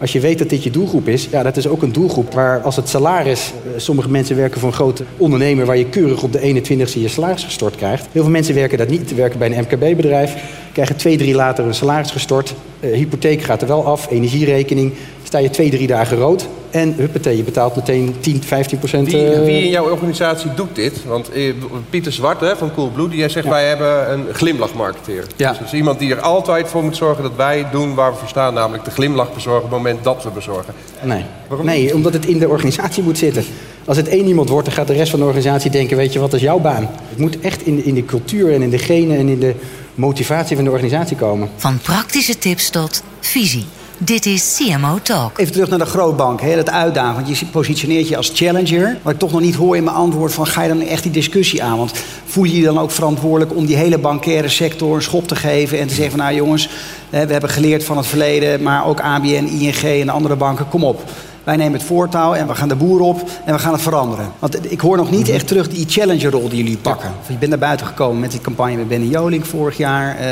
Als 0.00 0.12
je 0.12 0.20
weet 0.20 0.38
dat 0.38 0.48
dit 0.48 0.62
je 0.62 0.70
doelgroep 0.70 1.08
is, 1.08 1.28
ja, 1.30 1.42
dat 1.42 1.56
is 1.56 1.66
ook 1.66 1.82
een 1.82 1.92
doelgroep 1.92 2.32
waar 2.32 2.60
als 2.60 2.76
het 2.76 2.88
salaris, 2.88 3.52
sommige 3.76 4.10
mensen 4.10 4.36
werken 4.36 4.60
voor 4.60 4.68
een 4.68 4.74
grote 4.74 5.04
ondernemer 5.16 5.66
waar 5.66 5.76
je 5.76 5.84
keurig 5.84 6.22
op 6.22 6.32
de 6.32 6.62
21ste 6.62 7.00
je 7.00 7.08
salaris 7.08 7.44
gestort 7.44 7.76
krijgt. 7.76 8.06
Heel 8.12 8.22
veel 8.22 8.30
mensen 8.30 8.54
werken 8.54 8.78
dat 8.78 8.88
niet, 8.88 9.14
werken 9.14 9.38
bij 9.38 9.52
een 9.52 9.60
MKB-bedrijf, 9.60 10.36
krijgen 10.72 10.96
twee, 10.96 11.16
drie 11.16 11.34
later 11.34 11.64
een 11.64 11.74
salaris 11.74 12.10
gestort. 12.10 12.54
Uh, 12.80 12.94
hypotheek 12.94 13.42
gaat 13.42 13.62
er 13.62 13.68
wel 13.68 13.86
af, 13.86 14.10
energierekening, 14.10 14.92
sta 15.22 15.38
je 15.38 15.50
twee, 15.50 15.70
drie 15.70 15.86
dagen 15.86 16.16
rood. 16.16 16.48
En 16.70 16.94
huppatee, 16.96 17.36
je 17.36 17.42
betaalt 17.42 17.76
meteen 17.76 18.14
10, 18.20 18.42
15 18.42 18.78
procent. 18.78 19.06
Wie, 19.10 19.28
wie, 19.28 19.62
in 19.62 19.70
jouw 19.70 19.90
organisatie 19.90 20.54
doet 20.54 20.74
dit? 20.74 21.04
Want 21.04 21.30
eh, 21.30 21.54
Pieter 21.90 22.12
Zwart 22.12 22.40
hè, 22.40 22.56
van 22.56 22.74
Coolblue, 22.74 23.08
die 23.08 23.28
zegt 23.28 23.44
ja. 23.44 23.50
wij 23.50 23.68
hebben 23.68 24.12
een 24.12 24.26
glimlachmarketeer. 24.32 25.24
Ja. 25.36 25.56
Dus 25.62 25.72
iemand 25.72 25.98
die 25.98 26.14
er 26.14 26.20
altijd 26.20 26.68
voor 26.68 26.82
moet 26.82 26.96
zorgen 26.96 27.22
dat 27.22 27.36
wij 27.36 27.66
doen 27.72 27.94
waar 27.94 28.10
we 28.10 28.18
voor 28.18 28.28
staan. 28.28 28.54
Namelijk 28.54 28.84
de 28.84 28.90
glimlach 28.90 29.34
bezorgen 29.34 29.64
op 29.64 29.70
het 29.70 29.78
moment 29.78 30.04
dat 30.04 30.22
we 30.22 30.30
bezorgen. 30.30 30.74
Nee, 31.02 31.24
Waarom 31.48 31.66
nee 31.66 31.94
omdat 31.94 32.12
het 32.12 32.26
in 32.26 32.38
de 32.38 32.48
organisatie 32.48 33.02
moet 33.02 33.18
zitten. 33.18 33.44
Als 33.84 33.96
het 33.96 34.08
één 34.08 34.26
iemand 34.26 34.48
wordt, 34.48 34.66
dan 34.66 34.74
gaat 34.74 34.86
de 34.86 34.92
rest 34.92 35.10
van 35.10 35.18
de 35.18 35.24
organisatie 35.24 35.70
denken... 35.70 35.96
weet 35.96 36.12
je, 36.12 36.18
wat 36.18 36.32
is 36.32 36.40
jouw 36.40 36.58
baan? 36.58 36.88
Het 37.08 37.18
moet 37.18 37.40
echt 37.40 37.66
in 37.66 37.76
de, 37.76 37.82
in 37.82 37.94
de 37.94 38.04
cultuur 38.04 38.52
en 38.52 38.62
in 38.62 38.70
de 38.70 38.78
genen 38.78 39.18
en 39.18 39.28
in 39.28 39.38
de 39.38 39.54
motivatie 39.94 40.56
van 40.56 40.64
de 40.64 40.70
organisatie 40.70 41.16
komen. 41.16 41.48
Van 41.56 41.78
praktische 41.78 42.38
tips 42.38 42.70
tot 42.70 43.02
visie. 43.20 43.66
Dit 44.02 44.26
is 44.26 44.56
CMO 44.56 44.98
Talk. 45.02 45.38
Even 45.38 45.52
terug 45.52 45.68
naar 45.68 45.78
de 45.78 45.84
grootbank, 45.84 46.40
hè, 46.40 46.56
dat 46.56 46.70
uitdagen. 46.70 47.14
Want 47.14 47.38
je 47.38 47.46
positioneert 47.46 48.08
je 48.08 48.16
als 48.16 48.30
challenger. 48.34 48.98
Wat 49.02 49.12
ik 49.12 49.18
toch 49.18 49.32
nog 49.32 49.40
niet 49.40 49.54
hoor 49.54 49.76
in 49.76 49.84
mijn 49.84 49.96
antwoord 49.96 50.32
van... 50.32 50.46
ga 50.46 50.62
je 50.62 50.68
dan 50.68 50.80
echt 50.80 51.02
die 51.02 51.12
discussie 51.12 51.62
aan? 51.62 51.76
Want 51.76 51.92
voel 52.24 52.44
je 52.44 52.56
je 52.56 52.64
dan 52.64 52.78
ook 52.78 52.90
verantwoordelijk 52.90 53.56
om 53.56 53.66
die 53.66 53.76
hele 53.76 53.98
bankaire 53.98 54.48
sector 54.48 54.94
een 54.94 55.02
schop 55.02 55.28
te 55.28 55.36
geven... 55.36 55.78
en 55.78 55.86
te 55.86 55.94
zeggen 55.94 56.10
van 56.10 56.20
nou 56.20 56.34
jongens, 56.34 56.68
we 57.10 57.16
hebben 57.16 57.50
geleerd 57.50 57.84
van 57.84 57.96
het 57.96 58.06
verleden... 58.06 58.62
maar 58.62 58.86
ook 58.86 59.00
ABN, 59.00 59.58
ING 59.60 59.82
en 59.82 60.06
de 60.06 60.12
andere 60.12 60.36
banken, 60.36 60.68
kom 60.68 60.84
op. 60.84 61.02
Wij 61.44 61.56
nemen 61.56 61.72
het 61.72 61.82
voortouw 61.82 62.34
en 62.34 62.46
we 62.46 62.54
gaan 62.54 62.68
de 62.68 62.76
boer 62.76 63.00
op 63.00 63.20
en 63.44 63.52
we 63.54 63.58
gaan 63.58 63.72
het 63.72 63.82
veranderen. 63.82 64.32
Want 64.38 64.72
ik 64.72 64.80
hoor 64.80 64.96
nog 64.96 65.10
niet 65.10 65.28
echt 65.28 65.46
terug 65.46 65.68
die 65.68 65.84
challengerrol 65.88 66.48
die 66.48 66.62
jullie 66.62 66.76
pakken. 66.76 67.10
Je 67.28 67.34
bent 67.34 67.50
naar 67.50 67.58
buiten 67.58 67.86
gekomen 67.86 68.20
met 68.20 68.30
die 68.30 68.40
campagne 68.40 68.76
met 68.76 68.88
Benny 68.88 69.06
Joling 69.06 69.46
vorig 69.46 69.76
jaar. 69.76 70.20
Uh, 70.20 70.26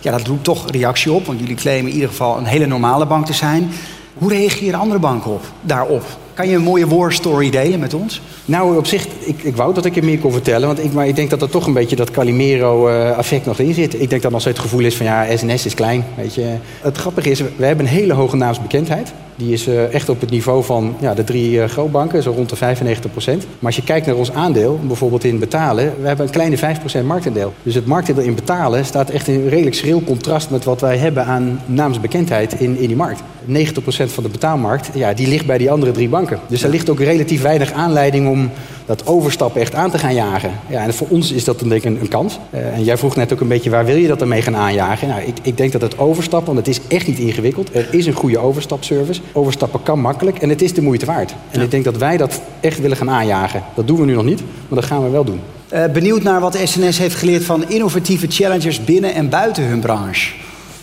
ja, 0.00 0.10
dat 0.10 0.26
roept 0.26 0.44
toch 0.44 0.70
reactie 0.70 1.12
op, 1.12 1.26
want 1.26 1.38
jullie 1.38 1.54
claimen 1.54 1.88
in 1.88 1.94
ieder 1.94 2.08
geval 2.08 2.38
een 2.38 2.44
hele 2.44 2.66
normale 2.66 3.06
bank 3.06 3.26
te 3.26 3.32
zijn. 3.32 3.70
Hoe 4.18 4.30
reageren 4.30 4.78
andere 4.78 5.00
banken 5.00 5.30
op, 5.30 5.44
daarop? 5.60 6.04
Kan 6.34 6.48
je 6.48 6.56
een 6.56 6.62
mooie 6.62 6.86
war 6.86 7.12
story 7.12 7.50
delen 7.50 7.80
met 7.80 7.94
ons? 7.94 8.20
Nou, 8.44 8.76
op 8.76 8.86
zich, 8.86 9.06
ik, 9.20 9.42
ik 9.42 9.56
wou 9.56 9.74
dat 9.74 9.84
ik 9.84 9.96
er 9.96 10.04
meer 10.04 10.18
kon 10.18 10.32
vertellen. 10.32 10.66
Want 10.66 10.84
ik, 10.84 10.92
maar 10.92 11.06
ik 11.06 11.16
denk 11.16 11.30
dat 11.30 11.42
er 11.42 11.50
toch 11.50 11.66
een 11.66 11.72
beetje 11.72 11.96
dat 11.96 12.10
Calimero-effect 12.10 13.46
nog 13.46 13.58
in 13.58 13.74
zit. 13.74 14.00
Ik 14.00 14.10
denk 14.10 14.22
dat 14.22 14.30
nog 14.30 14.40
steeds 14.40 14.58
het 14.58 14.66
gevoel 14.66 14.84
is 14.84 14.96
van 14.96 15.06
ja, 15.06 15.36
SNS 15.36 15.66
is 15.66 15.74
klein. 15.74 16.04
Weet 16.16 16.34
je. 16.34 16.56
Het 16.80 16.96
grappige 16.96 17.30
is, 17.30 17.40
we 17.40 17.64
hebben 17.64 17.86
een 17.86 17.92
hele 17.92 18.12
hoge 18.12 18.36
naamsbekendheid. 18.36 19.12
Die 19.36 19.52
is 19.52 19.68
uh, 19.68 19.94
echt 19.94 20.08
op 20.08 20.20
het 20.20 20.30
niveau 20.30 20.64
van 20.64 20.96
ja, 21.00 21.14
de 21.14 21.24
drie 21.24 21.50
uh, 21.52 21.64
grootbanken, 21.64 22.22
zo 22.22 22.30
rond 22.30 22.48
de 22.48 22.56
95 22.56 23.10
procent. 23.10 23.42
Maar 23.42 23.66
als 23.66 23.76
je 23.76 23.84
kijkt 23.84 24.06
naar 24.06 24.14
ons 24.14 24.32
aandeel, 24.32 24.80
bijvoorbeeld 24.82 25.24
in 25.24 25.38
betalen, 25.38 25.92
we 26.00 26.06
hebben 26.06 26.26
een 26.26 26.32
kleine 26.32 26.58
5 26.58 26.78
procent 26.78 27.06
marktaandeel. 27.06 27.52
Dus 27.62 27.74
het 27.74 27.86
marktaandeel 27.86 28.24
in 28.24 28.34
betalen 28.34 28.84
staat 28.84 29.10
echt 29.10 29.28
in 29.28 29.48
redelijk 29.48 29.76
schril 29.76 30.02
contrast 30.02 30.50
met 30.50 30.64
wat 30.64 30.80
wij 30.80 30.96
hebben 30.96 31.24
aan 31.24 31.60
naamsbekendheid 31.66 32.52
in, 32.52 32.76
in 32.76 32.86
die 32.86 32.96
markt. 32.96 33.22
90 33.44 33.82
procent 33.82 34.12
van 34.12 34.22
de 34.22 34.28
betaalmarkt, 34.28 34.90
ja, 34.94 35.12
die 35.12 35.28
ligt 35.28 35.46
bij 35.46 35.58
die 35.58 35.70
andere 35.70 35.92
drie 35.92 36.08
banken. 36.08 36.40
Dus 36.46 36.62
er 36.62 36.70
ligt 36.70 36.90
ook 36.90 37.00
relatief 37.00 37.42
weinig 37.42 37.72
aanleiding 37.72 38.28
om 38.28 38.50
dat 38.96 39.06
overstappen 39.06 39.60
echt 39.60 39.74
aan 39.74 39.90
te 39.90 39.98
gaan 39.98 40.14
jagen. 40.14 40.50
Ja, 40.68 40.82
en 40.82 40.94
voor 40.94 41.06
ons 41.10 41.32
is 41.32 41.44
dat 41.44 41.58
dan 41.58 41.68
denk 41.68 41.84
ik 41.84 41.90
een, 41.90 42.00
een 42.00 42.08
kans. 42.08 42.38
Uh, 42.54 42.76
en 42.76 42.84
jij 42.84 42.96
vroeg 42.96 43.16
net 43.16 43.32
ook 43.32 43.40
een 43.40 43.48
beetje 43.48 43.70
waar 43.70 43.84
wil 43.84 43.96
je 43.96 44.08
dat 44.08 44.20
ermee 44.20 44.42
gaan 44.42 44.56
aanjagen? 44.56 45.08
Nou, 45.08 45.22
ik, 45.22 45.36
ik 45.42 45.56
denk 45.56 45.72
dat 45.72 45.80
het 45.80 45.98
overstappen, 45.98 46.54
want 46.54 46.66
het 46.66 46.76
is 46.76 46.80
echt 46.88 47.06
niet 47.06 47.18
ingewikkeld. 47.18 47.74
Er 47.74 47.88
is 47.90 48.06
een 48.06 48.12
goede 48.12 48.38
overstapservice. 48.38 49.20
Overstappen 49.32 49.82
kan 49.82 50.00
makkelijk 50.00 50.38
en 50.38 50.48
het 50.48 50.62
is 50.62 50.74
de 50.74 50.82
moeite 50.82 51.06
waard. 51.06 51.34
En 51.50 51.60
ik 51.60 51.70
denk 51.70 51.84
dat 51.84 51.96
wij 51.96 52.16
dat 52.16 52.40
echt 52.60 52.80
willen 52.80 52.96
gaan 52.96 53.10
aanjagen. 53.10 53.62
Dat 53.74 53.86
doen 53.86 53.98
we 53.98 54.04
nu 54.04 54.14
nog 54.14 54.24
niet, 54.24 54.40
maar 54.68 54.80
dat 54.80 54.88
gaan 54.88 55.02
we 55.02 55.10
wel 55.10 55.24
doen. 55.24 55.40
Uh, 55.72 55.84
benieuwd 55.86 56.22
naar 56.22 56.40
wat 56.40 56.58
SNS 56.64 56.98
heeft 56.98 57.14
geleerd 57.14 57.44
van 57.44 57.70
innovatieve 57.70 58.26
challengers 58.28 58.84
binnen 58.84 59.14
en 59.14 59.28
buiten 59.28 59.64
hun 59.64 59.80
branche. 59.80 60.32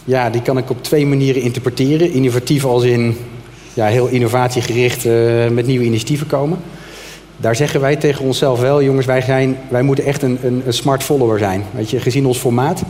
Ja, 0.03 0.29
die 0.29 0.41
kan 0.41 0.57
ik 0.57 0.69
op 0.69 0.83
twee 0.83 1.05
manieren 1.05 1.41
interpreteren. 1.41 2.11
Innovatief 2.11 2.65
als 2.65 2.83
in 2.83 3.17
ja, 3.73 3.85
heel 3.85 4.07
innovatiegericht 4.07 5.05
uh, 5.05 5.47
met 5.47 5.65
nieuwe 5.65 5.85
initiatieven 5.85 6.27
komen. 6.27 6.59
Daar 7.41 7.55
zeggen 7.55 7.81
wij 7.81 7.95
tegen 7.95 8.25
onszelf 8.25 8.59
wel, 8.59 8.83
jongens, 8.83 9.05
wij, 9.05 9.21
zijn, 9.21 9.57
wij 9.69 9.81
moeten 9.81 10.05
echt 10.05 10.21
een, 10.21 10.37
een, 10.43 10.61
een 10.65 10.73
smart 10.73 11.03
follower 11.03 11.39
zijn. 11.39 11.63
Weet 11.71 11.89
je, 11.89 11.99
gezien 11.99 12.25
ons 12.25 12.37
formaat. 12.37 12.81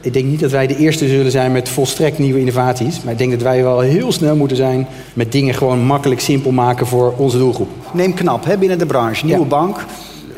Ik 0.00 0.12
denk 0.12 0.24
niet 0.24 0.40
dat 0.40 0.50
wij 0.50 0.66
de 0.66 0.76
eerste 0.76 1.08
zullen 1.08 1.30
zijn 1.30 1.52
met 1.52 1.68
volstrekt 1.68 2.18
nieuwe 2.18 2.38
innovaties. 2.38 3.02
Maar 3.02 3.12
ik 3.12 3.18
denk 3.18 3.30
dat 3.30 3.42
wij 3.42 3.62
wel 3.62 3.80
heel 3.80 4.12
snel 4.12 4.36
moeten 4.36 4.56
zijn 4.56 4.86
met 5.14 5.32
dingen 5.32 5.54
gewoon 5.54 5.78
makkelijk 5.78 6.20
simpel 6.20 6.50
maken 6.50 6.86
voor 6.86 7.14
onze 7.16 7.38
doelgroep. 7.38 7.68
Neem 7.92 8.14
knap 8.14 8.44
hè, 8.44 8.58
binnen 8.58 8.78
de 8.78 8.86
branche. 8.86 9.24
Nieuwe 9.24 9.42
ja. 9.42 9.48
bank 9.48 9.84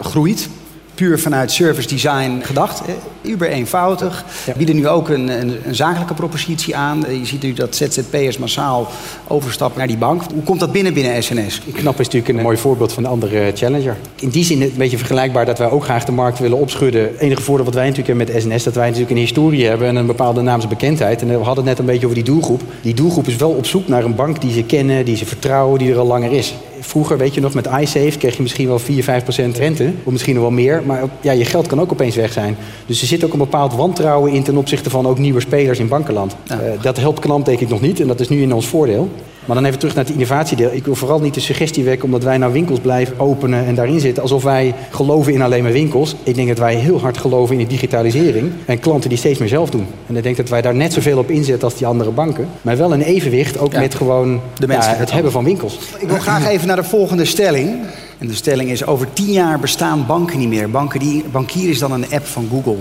groeit 0.01 0.49
puur 0.95 1.19
vanuit 1.19 1.51
service 1.51 1.89
design 1.89 2.41
gedacht. 2.43 2.83
Uber 3.23 3.49
eenvoudig. 3.49 4.25
Bieden 4.57 4.77
nu 4.77 4.89
ook 4.89 5.09
een, 5.09 5.29
een, 5.29 5.57
een, 5.65 5.75
zakelijke 5.75 6.15
propositie 6.15 6.77
aan. 6.77 7.05
Je 7.09 7.27
ziet 7.27 7.43
nu 7.43 7.53
dat 7.53 7.77
ZZP'ers 7.77 8.39
massaal 8.39 8.89
overstappen 9.27 9.79
naar 9.79 9.87
die 9.87 9.97
bank. 9.97 10.23
Hoe 10.35 10.43
komt 10.43 10.61
dat 10.61 10.73
binnen 10.73 10.95
binnen 10.95 11.23
SNS? 11.23 11.61
Knap 11.73 12.01
is 12.01 12.07
natuurlijk 12.07 12.29
een 12.29 12.45
mooi 12.45 12.57
voorbeeld 12.57 12.93
van 12.93 13.03
de 13.03 13.09
andere 13.09 13.53
challenger. 13.55 13.97
In 14.17 14.29
die 14.29 14.45
zin 14.45 14.63
een 14.63 14.73
beetje 14.77 14.99
vergelijkbaar 14.99 15.47
dat 15.47 15.59
wij 15.59 15.71
ook 15.71 15.85
graag 15.85 16.05
de 16.05 16.13
markt 16.13 16.39
willen 16.39 16.59
opschudden. 16.59 17.03
Het 17.03 17.19
enige 17.19 17.43
voordeel 17.43 17.65
wat 17.65 17.75
wij 17.75 17.89
natuurlijk 17.89 18.19
hebben 18.19 18.35
met 18.35 18.43
SNS... 18.43 18.65
dat 18.65 18.75
wij 18.75 18.85
natuurlijk 18.85 19.11
een 19.11 19.17
historie 19.17 19.67
hebben 19.67 19.89
en 19.89 19.97
een 19.97 20.07
bepaalde 20.07 20.41
naamsbekendheid. 20.41 21.23
En 21.23 21.29
we 21.29 21.35
hadden 21.35 21.57
het 21.57 21.65
net 21.65 21.79
een 21.79 21.87
beetje 21.87 22.07
over 22.07 22.17
die 22.17 22.33
doelgroep. 22.33 22.63
Die 22.83 22.95
doelgroep 22.95 23.27
is 23.27 23.37
wel 23.37 23.51
op 23.51 23.67
zoek 23.67 23.89
naar 23.89 24.05
een 24.05 24.15
bank 24.15 24.41
die 24.41 24.53
ze 24.53 24.63
kennen, 24.63 25.05
die 25.05 25.17
ze 25.17 25.27
vertrouwen, 25.27 25.79
die 25.79 25.93
er 25.93 25.99
al 25.99 26.07
langer 26.07 26.33
is. 26.33 26.55
Vroeger, 26.85 27.19
weet 27.19 27.35
je 27.35 27.41
nog, 27.41 27.55
met 27.55 27.67
iSafe 27.81 28.19
kreeg 28.19 28.37
je 28.37 28.43
misschien 28.43 28.69
wel 28.69 28.79
4, 28.79 29.03
5 29.03 29.23
procent 29.23 29.57
rente. 29.57 29.93
Of 30.05 30.13
misschien 30.13 30.35
nog 30.35 30.43
wel 30.43 30.53
meer. 30.53 30.83
Maar 30.87 31.03
ja, 31.21 31.33
je 31.33 31.45
geld 31.45 31.67
kan 31.67 31.81
ook 31.81 31.93
opeens 31.93 32.17
weg 32.17 32.33
zijn. 32.33 32.57
Dus 32.87 33.01
er 33.01 33.07
zit 33.07 33.25
ook 33.25 33.33
een 33.33 33.39
bepaald 33.39 33.75
wantrouwen 33.75 34.33
in 34.33 34.43
ten 34.43 34.57
opzichte 34.57 34.91
van 34.91 35.07
ook 35.07 35.19
nieuwe 35.19 35.41
spelers 35.41 35.79
in 35.79 35.89
bankenland. 35.89 36.37
Ja. 36.45 36.61
Uh, 36.61 36.83
dat 36.83 36.97
helpt 36.97 37.21
klant 37.21 37.45
denk 37.45 37.61
ik 37.61 37.69
nog 37.69 37.81
niet. 37.81 38.01
En 38.01 38.07
dat 38.07 38.21
is 38.21 38.29
nu 38.29 38.43
in 38.43 38.55
ons 38.55 38.67
voordeel. 38.67 39.09
Maar 39.45 39.57
dan 39.57 39.65
even 39.65 39.79
terug 39.79 39.95
naar 39.95 40.05
het 40.05 40.13
innovatiedeel. 40.13 40.73
Ik 40.73 40.85
wil 40.85 40.95
vooral 40.95 41.21
niet 41.21 41.35
de 41.35 41.41
suggestie 41.41 41.85
wekken 41.85 42.05
omdat 42.05 42.23
wij 42.23 42.39
nou 42.39 42.53
winkels 42.53 42.81
blijven 42.81 43.19
openen 43.19 43.67
en 43.67 43.75
daarin 43.75 44.01
zitten. 44.01 44.23
Alsof 44.23 44.43
wij 44.43 44.75
geloven 44.91 45.33
in 45.33 45.43
alleen 45.43 45.63
maar 45.63 45.73
winkels. 45.73 46.15
Ik 46.23 46.35
denk 46.35 46.49
dat 46.49 46.59
wij 46.59 46.75
heel 46.75 47.01
hard 47.01 47.19
geloven 47.19 47.59
in 47.59 47.61
de 47.61 47.71
digitalisering. 47.71 48.53
En 48.67 48.79
klanten 48.79 49.09
die 49.09 49.19
steeds 49.19 49.39
meer 49.39 49.49
zelf 49.49 49.71
doen. 49.71 49.87
En 50.07 50.17
ik 50.17 50.23
denk 50.23 50.37
dat 50.37 50.49
wij 50.49 50.63
daar 50.63 50.75
net 50.75 50.93
zoveel 50.93 51.19
op 51.19 51.31
inzetten 51.31 51.65
als 51.65 51.79
die 51.79 51.87
andere 51.87 52.11
banken. 52.11 52.49
Maar 52.63 52.77
wel 52.77 52.93
een 52.93 53.03
evenwicht 53.03 53.59
ook 53.59 53.73
ja. 53.73 53.81
met 53.81 53.95
gewoon 53.95 54.41
de 54.59 54.67
mensen 54.67 54.93
ja, 54.93 54.99
het 54.99 55.13
hebben 55.13 55.33
van 55.33 55.45
winkels. 55.45 55.79
Ik 55.99 56.09
wil 56.09 56.19
graag 56.19 56.47
even 56.47 56.67
naar 56.67 56.77
de 56.77 56.85
volgende 56.85 57.25
stelling. 57.25 57.77
En 58.19 58.27
de 58.27 58.35
stelling 58.35 58.71
is: 58.71 58.87
over 58.87 59.13
tien 59.13 59.33
jaar 59.33 59.59
bestaan 59.59 60.07
banken 60.07 60.39
niet 60.39 60.49
meer. 60.49 60.71
Banken 60.71 61.01
die, 61.01 61.25
bankier 61.33 61.69
is 61.69 61.79
dan 61.79 61.93
een 61.93 62.07
app 62.11 62.27
van 62.27 62.49
Google. 62.51 62.77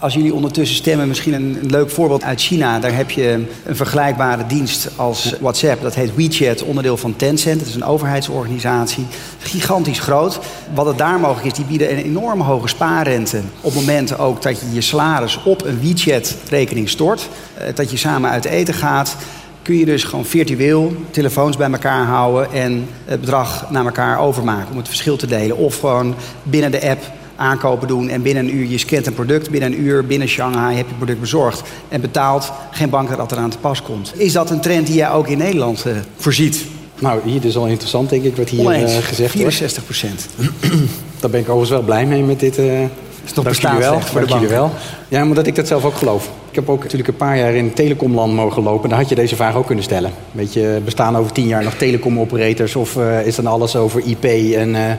Als 0.00 0.14
jullie 0.14 0.34
ondertussen 0.34 0.76
stemmen, 0.76 1.08
misschien 1.08 1.32
een, 1.32 1.58
leuk 1.62 1.90
voorbeeld 1.90 2.22
uit 2.22 2.40
China. 2.40 2.78
Daar 2.78 2.94
heb 2.94 3.10
je 3.10 3.46
een 3.64 3.76
vergelijkbare 3.76 4.46
dienst 4.46 4.88
als 4.96 5.34
WhatsApp. 5.40 5.82
Dat 5.82 5.94
heet 5.94 6.14
WeChat, 6.14 6.62
onderdeel 6.62 6.96
van 6.96 7.16
Tencent. 7.16 7.58
Dat 7.58 7.68
is 7.68 7.74
een 7.74 7.84
overheidsorganisatie. 7.84 9.06
Gigantisch 9.38 9.98
groot. 9.98 10.40
Wat 10.74 10.86
het 10.86 10.98
daar 10.98 11.20
mogelijk 11.20 11.46
is, 11.46 11.52
die 11.52 11.64
bieden 11.64 11.90
een 11.90 12.04
enorm 12.04 12.40
hoge 12.40 12.68
spaarrente. 12.68 13.40
Op 13.60 13.74
het 13.74 13.80
moment 13.80 14.18
ook 14.18 14.42
dat 14.42 14.60
je 14.60 14.72
je 14.72 14.80
salaris 14.80 15.42
op 15.44 15.64
een 15.64 15.80
WeChat-rekening 15.80 16.88
stort. 16.88 17.28
Dat 17.74 17.90
je 17.90 17.96
samen 17.96 18.30
uit 18.30 18.44
eten 18.44 18.74
gaat 18.74 19.16
kun 19.62 19.76
je 19.76 19.84
dus 19.84 20.04
gewoon 20.04 20.24
virtueel 20.24 20.94
telefoons 21.10 21.56
bij 21.56 21.70
elkaar 21.70 22.06
houden 22.06 22.52
en 22.52 22.88
het 23.04 23.20
bedrag 23.20 23.70
naar 23.70 23.84
elkaar 23.84 24.18
overmaken 24.18 24.70
om 24.70 24.76
het 24.76 24.88
verschil 24.88 25.16
te 25.16 25.26
delen. 25.26 25.56
Of 25.56 25.78
gewoon 25.78 26.14
binnen 26.42 26.70
de 26.70 26.88
app 26.88 27.02
aankopen 27.40 27.88
doen 27.88 28.08
en 28.08 28.22
binnen 28.22 28.44
een 28.44 28.56
uur 28.56 28.66
je 28.66 28.78
scant 28.78 29.06
een 29.06 29.14
product. 29.14 29.50
Binnen 29.50 29.72
een 29.72 29.80
uur 29.80 30.06
binnen 30.06 30.28
Shanghai 30.28 30.76
heb 30.76 30.88
je 30.88 30.94
product 30.94 31.20
bezorgd 31.20 31.62
en 31.88 32.00
betaald. 32.00 32.52
Geen 32.70 32.90
bank 32.90 33.16
dat 33.16 33.32
eraan 33.32 33.50
te 33.50 33.58
pas 33.58 33.82
komt. 33.82 34.12
Is 34.16 34.32
dat 34.32 34.50
een 34.50 34.60
trend 34.60 34.86
die 34.86 34.96
jij 34.96 35.10
ook 35.10 35.28
in 35.28 35.38
Nederland 35.38 35.86
uh, 35.86 35.92
voorziet? 36.16 36.64
Nou, 36.98 37.20
hier 37.24 37.44
is 37.44 37.56
al 37.56 37.66
interessant 37.66 38.10
denk 38.10 38.24
ik 38.24 38.36
wat 38.36 38.48
hier 38.48 38.80
uh, 38.80 38.96
gezegd 38.96 39.32
64 39.32 39.84
procent. 39.84 40.26
Daar 41.20 41.30
ben 41.30 41.40
ik 41.40 41.48
overigens 41.48 41.70
wel 41.70 41.82
blij 41.82 42.06
mee 42.06 42.22
met 42.22 42.40
dit... 42.40 42.58
Uh, 42.58 42.82
is 43.24 43.32
toch 43.32 43.44
bestaan 43.44 43.78
wel, 43.78 44.00
voor 44.00 44.20
de 44.20 44.26
bank. 44.26 44.48
wel. 44.48 44.70
Ja, 45.08 45.24
maar 45.24 45.34
dat 45.34 45.46
ik 45.46 45.54
dat 45.54 45.66
zelf 45.66 45.84
ook 45.84 45.94
geloof. 45.94 46.30
Ik 46.48 46.54
heb 46.54 46.68
ook 46.68 46.82
natuurlijk 46.82 47.08
een 47.08 47.16
paar 47.16 47.38
jaar 47.38 47.54
in 47.54 47.72
telecomland 47.72 48.34
mogen 48.34 48.62
lopen. 48.62 48.88
Dan 48.88 48.98
had 48.98 49.08
je 49.08 49.14
deze 49.14 49.36
vraag 49.36 49.54
ook 49.54 49.66
kunnen 49.66 49.84
stellen. 49.84 50.10
Weet 50.32 50.52
je, 50.52 50.80
bestaan 50.84 51.16
over 51.16 51.32
tien 51.32 51.46
jaar 51.46 51.62
nog 51.62 51.74
telecomoperators 51.74 52.76
of 52.76 52.96
uh, 52.96 53.26
is 53.26 53.36
dan 53.36 53.46
alles 53.46 53.76
over 53.76 54.02
IP 54.06 54.24
en... 54.24 54.74
Uh, 54.74 54.92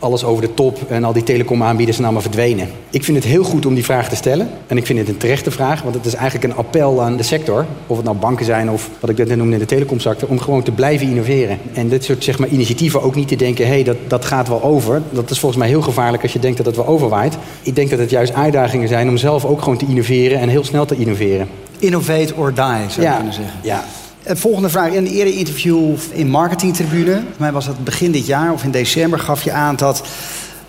alles 0.00 0.24
over 0.24 0.42
de 0.42 0.54
top 0.54 0.90
en 0.90 1.04
al 1.04 1.12
die 1.12 1.22
telecomaanbieders 1.22 1.96
zijn 1.96 2.08
allemaal 2.08 2.30
verdwenen. 2.30 2.68
Ik 2.90 3.04
vind 3.04 3.16
het 3.16 3.26
heel 3.26 3.44
goed 3.44 3.66
om 3.66 3.74
die 3.74 3.84
vraag 3.84 4.08
te 4.08 4.16
stellen. 4.16 4.50
En 4.66 4.76
ik 4.76 4.86
vind 4.86 4.98
het 4.98 5.08
een 5.08 5.16
terechte 5.16 5.50
vraag, 5.50 5.82
want 5.82 5.94
het 5.94 6.06
is 6.06 6.14
eigenlijk 6.14 6.52
een 6.52 6.58
appel 6.58 7.02
aan 7.02 7.16
de 7.16 7.22
sector. 7.22 7.66
Of 7.86 7.96
het 7.96 8.04
nou 8.04 8.16
banken 8.16 8.44
zijn 8.44 8.70
of 8.70 8.90
wat 9.00 9.10
ik 9.10 9.16
net 9.16 9.36
noemde 9.36 9.52
in 9.52 9.58
de 9.58 9.66
telecomsector. 9.66 10.28
Om 10.28 10.38
gewoon 10.38 10.62
te 10.62 10.72
blijven 10.72 11.06
innoveren. 11.06 11.58
En 11.72 11.88
dit 11.88 12.04
soort 12.04 12.24
zeg 12.24 12.38
maar, 12.38 12.48
initiatieven 12.48 13.02
ook 13.02 13.14
niet 13.14 13.28
te 13.28 13.36
denken, 13.36 13.66
hé, 13.66 13.72
hey, 13.72 13.82
dat, 13.82 13.96
dat 14.06 14.24
gaat 14.24 14.48
wel 14.48 14.62
over. 14.62 15.02
Dat 15.10 15.30
is 15.30 15.38
volgens 15.38 15.60
mij 15.60 15.70
heel 15.70 15.82
gevaarlijk 15.82 16.22
als 16.22 16.32
je 16.32 16.38
denkt 16.38 16.56
dat 16.56 16.66
het 16.66 16.76
wel 16.76 16.86
overwaait. 16.86 17.36
Ik 17.62 17.74
denk 17.74 17.90
dat 17.90 17.98
het 17.98 18.10
juist 18.10 18.34
uitdagingen 18.34 18.88
zijn 18.88 19.08
om 19.08 19.16
zelf 19.16 19.44
ook 19.44 19.62
gewoon 19.62 19.78
te 19.78 19.86
innoveren 19.86 20.38
en 20.38 20.48
heel 20.48 20.64
snel 20.64 20.84
te 20.84 20.96
innoveren. 20.96 21.48
Innovate 21.78 22.34
or 22.36 22.54
die, 22.54 22.64
zou 22.88 23.06
je 23.06 23.14
kunnen 23.14 23.32
zeggen. 23.32 23.54
Ja, 23.62 23.84
volgende 24.38 24.68
vraag. 24.68 24.92
In 24.92 25.06
een 25.06 25.12
eerder 25.12 25.34
interview 25.34 25.94
in 26.12 26.28
Marketingtribune, 26.28 27.12
volgens 27.12 27.38
mij 27.38 27.52
was 27.52 27.66
dat 27.66 27.84
begin 27.84 28.12
dit 28.12 28.26
jaar 28.26 28.52
of 28.52 28.64
in 28.64 28.70
december, 28.70 29.18
gaf 29.18 29.42
je 29.42 29.52
aan 29.52 29.76
dat 29.76 30.02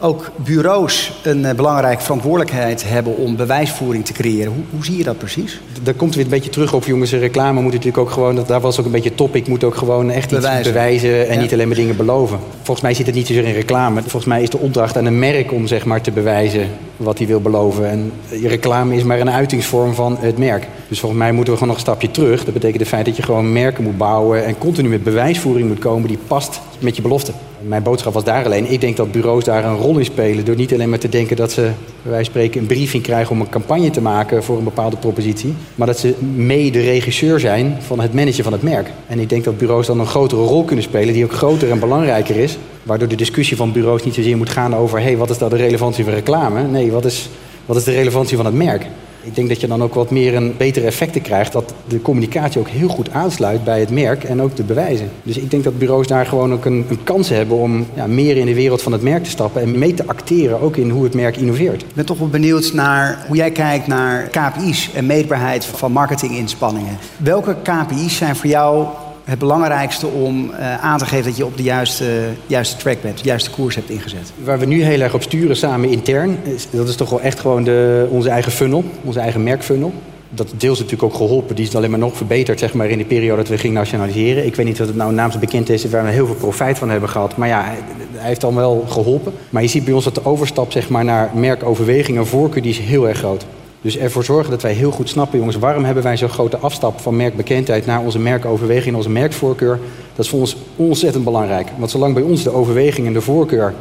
ook 0.01 0.31
bureaus 0.35 1.19
een 1.23 1.39
uh, 1.39 1.51
belangrijke 1.51 2.01
verantwoordelijkheid 2.01 2.83
hebben 2.87 3.17
om 3.17 3.35
bewijsvoering 3.35 4.05
te 4.05 4.13
creëren. 4.13 4.53
Hoe, 4.53 4.63
hoe 4.69 4.85
zie 4.85 4.97
je 4.97 5.03
dat 5.03 5.17
precies? 5.17 5.61
Daar 5.83 5.93
komt 5.93 6.15
weer 6.15 6.23
een 6.23 6.29
beetje 6.29 6.49
terug 6.49 6.73
op, 6.73 6.85
jongens. 6.85 7.11
Reclame 7.11 7.61
moet 7.61 7.71
natuurlijk 7.71 7.97
ook 7.97 8.11
gewoon, 8.11 8.35
dat, 8.35 8.47
daar 8.47 8.61
was 8.61 8.79
ook 8.79 8.85
een 8.85 8.91
beetje 8.91 9.15
topic, 9.15 9.47
moet 9.47 9.63
ook 9.63 9.75
gewoon 9.75 10.09
echt 10.09 10.29
bewijzen. 10.29 10.59
iets 10.59 10.67
bewijzen 10.67 11.27
en 11.27 11.35
ja. 11.35 11.41
niet 11.41 11.53
alleen 11.53 11.67
maar 11.67 11.75
dingen 11.75 11.97
beloven. 11.97 12.39
Volgens 12.55 12.81
mij 12.81 12.93
zit 12.93 13.05
het 13.05 13.15
niet 13.15 13.27
zozeer 13.27 13.45
in 13.45 13.53
reclame. 13.53 14.01
Volgens 14.01 14.25
mij 14.25 14.41
is 14.41 14.49
de 14.49 14.57
opdracht 14.57 14.97
aan 14.97 15.05
een 15.05 15.19
merk 15.19 15.51
om 15.51 15.67
zeg 15.67 15.85
maar 15.85 16.01
te 16.01 16.11
bewijzen 16.11 16.67
wat 16.97 17.17
hij 17.17 17.27
wil 17.27 17.41
beloven. 17.41 17.89
En 17.89 18.11
je 18.41 18.47
reclame 18.47 18.95
is 18.95 19.03
maar 19.03 19.19
een 19.19 19.31
uitingsvorm 19.31 19.93
van 19.93 20.17
het 20.19 20.37
merk. 20.37 20.67
Dus 20.91 20.99
volgens 20.99 21.21
mij 21.21 21.31
moeten 21.31 21.53
we 21.53 21.59
gewoon 21.59 21.75
nog 21.75 21.83
een 21.83 21.91
stapje 21.91 22.11
terug. 22.11 22.43
Dat 22.43 22.53
betekent 22.53 22.79
het 22.79 22.89
feit 22.89 23.05
dat 23.05 23.15
je 23.15 23.23
gewoon 23.23 23.51
merken 23.51 23.83
moet 23.83 23.97
bouwen 23.97 24.45
en 24.45 24.57
continu 24.57 24.89
met 24.89 25.03
bewijsvoering 25.03 25.67
moet 25.67 25.79
komen 25.79 26.07
die 26.07 26.17
past 26.27 26.61
met 26.79 26.95
je 26.95 27.01
belofte. 27.01 27.31
Mijn 27.61 27.83
boodschap 27.83 28.13
was 28.13 28.23
daar 28.23 28.45
alleen. 28.45 28.71
Ik 28.71 28.81
denk 28.81 28.97
dat 28.97 29.11
bureaus 29.11 29.43
daar 29.43 29.65
een 29.65 29.77
rol 29.77 29.97
in 29.97 30.05
spelen. 30.05 30.45
Door 30.45 30.55
niet 30.55 30.73
alleen 30.73 30.89
maar 30.89 30.99
te 30.99 31.09
denken 31.09 31.35
dat 31.35 31.51
ze, 31.51 31.61
bij 32.01 32.11
wijze 32.11 32.29
spreken, 32.29 32.61
een 32.61 32.67
briefing 32.67 33.03
krijgen 33.03 33.31
om 33.31 33.41
een 33.41 33.49
campagne 33.49 33.89
te 33.89 34.01
maken 34.01 34.43
voor 34.43 34.57
een 34.57 34.63
bepaalde 34.63 34.97
propositie. 34.97 35.53
Maar 35.75 35.87
dat 35.87 35.99
ze 35.99 36.15
mee 36.35 36.71
de 36.71 36.81
regisseur 36.81 37.39
zijn 37.39 37.77
van 37.79 37.99
het 37.99 38.13
managen 38.13 38.43
van 38.43 38.53
het 38.53 38.61
merk. 38.61 38.91
En 39.07 39.19
ik 39.19 39.29
denk 39.29 39.43
dat 39.43 39.57
bureaus 39.57 39.85
dan 39.87 39.99
een 39.99 40.05
grotere 40.05 40.41
rol 40.41 40.63
kunnen 40.63 40.85
spelen, 40.85 41.13
die 41.13 41.23
ook 41.23 41.33
groter 41.33 41.71
en 41.71 41.79
belangrijker 41.79 42.35
is. 42.35 42.57
Waardoor 42.83 43.07
de 43.07 43.15
discussie 43.15 43.57
van 43.57 43.71
bureaus 43.71 44.03
niet 44.03 44.13
zozeer 44.13 44.37
moet 44.37 44.49
gaan 44.49 44.75
over: 44.75 44.99
hé, 44.99 45.05
hey, 45.05 45.17
wat 45.17 45.29
is 45.29 45.37
nou 45.37 45.51
de 45.51 45.57
relevantie 45.57 46.03
van 46.03 46.13
reclame? 46.13 46.63
Nee, 46.63 46.91
wat 46.91 47.05
is, 47.05 47.29
wat 47.65 47.77
is 47.77 47.83
de 47.83 47.91
relevantie 47.91 48.37
van 48.37 48.45
het 48.45 48.55
merk? 48.55 48.87
Ik 49.23 49.35
denk 49.35 49.49
dat 49.49 49.61
je 49.61 49.67
dan 49.67 49.83
ook 49.83 49.93
wat 49.93 50.11
meer 50.11 50.35
een 50.35 50.53
betere 50.57 50.85
effecten 50.85 51.21
krijgt. 51.21 51.51
Dat 51.51 51.73
de 51.87 52.01
communicatie 52.01 52.59
ook 52.59 52.67
heel 52.67 52.87
goed 52.87 53.11
aansluit 53.11 53.63
bij 53.63 53.79
het 53.79 53.89
merk 53.89 54.23
en 54.23 54.41
ook 54.41 54.55
de 54.55 54.63
bewijzen. 54.63 55.09
Dus 55.23 55.37
ik 55.37 55.51
denk 55.51 55.63
dat 55.63 55.77
bureaus 55.77 56.07
daar 56.07 56.25
gewoon 56.25 56.53
ook 56.53 56.65
een, 56.65 56.85
kans 57.03 57.29
hebben 57.29 57.57
om 57.57 57.85
ja, 57.93 58.07
meer 58.07 58.37
in 58.37 58.45
de 58.45 58.53
wereld 58.53 58.81
van 58.81 58.91
het 58.91 59.01
merk 59.01 59.23
te 59.23 59.29
stappen. 59.29 59.61
En 59.61 59.79
mee 59.79 59.93
te 59.93 60.07
acteren 60.07 60.61
ook 60.61 60.77
in 60.77 60.89
hoe 60.89 61.03
het 61.03 61.13
merk 61.13 61.37
innoveert. 61.37 61.81
Ik 61.81 61.93
ben 61.93 62.05
toch 62.05 62.17
wel 62.17 62.29
benieuwd 62.29 62.73
naar 62.73 63.25
hoe 63.27 63.35
jij 63.35 63.51
kijkt 63.51 63.87
naar 63.87 64.29
KPI's 64.29 64.89
en 64.93 65.05
meetbaarheid 65.05 65.65
van 65.65 65.91
marketinginspanningen. 65.91 66.97
Welke 67.17 67.55
KPI's 67.63 68.15
zijn 68.17 68.35
voor 68.35 68.49
jou 68.49 68.87
het 69.23 69.39
belangrijkste 69.39 70.07
om 70.07 70.49
uh, 70.49 70.83
aan 70.83 70.97
te 70.97 71.05
geven 71.05 71.25
dat 71.25 71.37
je 71.37 71.45
op 71.45 71.57
de 71.57 71.63
juiste, 71.63 72.05
juiste 72.47 72.77
track 72.77 73.01
bent, 73.01 73.17
de 73.17 73.23
juiste 73.23 73.49
koers 73.49 73.75
hebt 73.75 73.89
ingezet? 73.89 74.31
Waar 74.43 74.59
we 74.59 74.65
nu 74.65 74.83
heel 74.83 74.99
erg 74.99 75.13
op 75.13 75.21
sturen 75.21 75.55
samen 75.55 75.89
intern, 75.89 76.37
dat 76.69 76.87
is 76.87 76.95
toch 76.95 77.09
wel 77.09 77.21
echt 77.21 77.39
gewoon 77.39 77.63
de, 77.63 78.07
onze 78.09 78.29
eigen 78.29 78.51
funnel, 78.51 78.83
onze 79.03 79.19
eigen 79.19 79.43
merkfunnel. 79.43 79.93
dat 80.29 80.53
deels 80.57 80.79
natuurlijk 80.79 81.03
ook 81.03 81.15
geholpen. 81.15 81.55
Die 81.55 81.67
is 81.67 81.75
alleen 81.75 81.89
maar 81.89 81.99
nog 81.99 82.17
verbeterd 82.17 82.59
zeg 82.59 82.73
maar, 82.73 82.89
in 82.89 82.97
de 82.97 83.05
periode 83.05 83.37
dat 83.37 83.47
we 83.47 83.57
gingen 83.57 83.75
nationaliseren. 83.75 84.45
Ik 84.45 84.55
weet 84.55 84.65
niet 84.65 84.81
of 84.81 84.87
het 84.87 84.95
nou 84.95 85.13
naamse 85.13 85.39
bekend 85.39 85.69
is 85.69 85.89
waar 85.89 86.03
we 86.03 86.11
heel 86.11 86.25
veel 86.25 86.35
profijt 86.35 86.77
van 86.77 86.89
hebben 86.89 87.09
gehad. 87.09 87.37
Maar 87.37 87.47
ja, 87.47 87.63
hij 87.63 88.27
heeft 88.27 88.41
dan 88.41 88.55
wel 88.55 88.85
geholpen. 88.87 89.33
Maar 89.49 89.61
je 89.61 89.67
ziet 89.67 89.85
bij 89.85 89.93
ons 89.93 90.03
dat 90.03 90.15
de 90.15 90.25
overstap 90.25 90.71
zeg 90.71 90.89
maar, 90.89 91.05
naar 91.05 91.29
merkoverweging 91.33 92.17
en 92.17 92.27
voorkeur 92.27 92.61
die 92.61 92.71
is 92.71 92.79
heel 92.79 93.07
erg 93.07 93.17
groot. 93.17 93.45
Dus 93.81 93.97
ervoor 93.97 94.23
zorgen 94.23 94.51
dat 94.51 94.61
wij 94.61 94.73
heel 94.73 94.91
goed 94.91 95.09
snappen, 95.09 95.39
jongens, 95.39 95.57
waarom 95.57 95.83
hebben 95.83 96.03
wij 96.03 96.17
zo'n 96.17 96.29
grote 96.29 96.57
afstap 96.57 96.99
van 96.99 97.15
merkbekendheid 97.15 97.85
naar 97.85 98.01
onze 98.01 98.19
merkoverweging 98.19 98.87
en 98.87 98.95
onze 98.95 99.09
merkvoorkeur? 99.09 99.79
Dat 100.15 100.25
is 100.25 100.31
voor 100.31 100.39
ons 100.39 100.55
ontzettend 100.75 101.23
belangrijk. 101.23 101.67
Want 101.77 101.91
zolang 101.91 102.13
bij 102.13 102.23
ons 102.23 102.43
de 102.43 102.53
overweging 102.53 103.07
en 103.07 103.13
de 103.13 103.21
voorkeur 103.21 103.73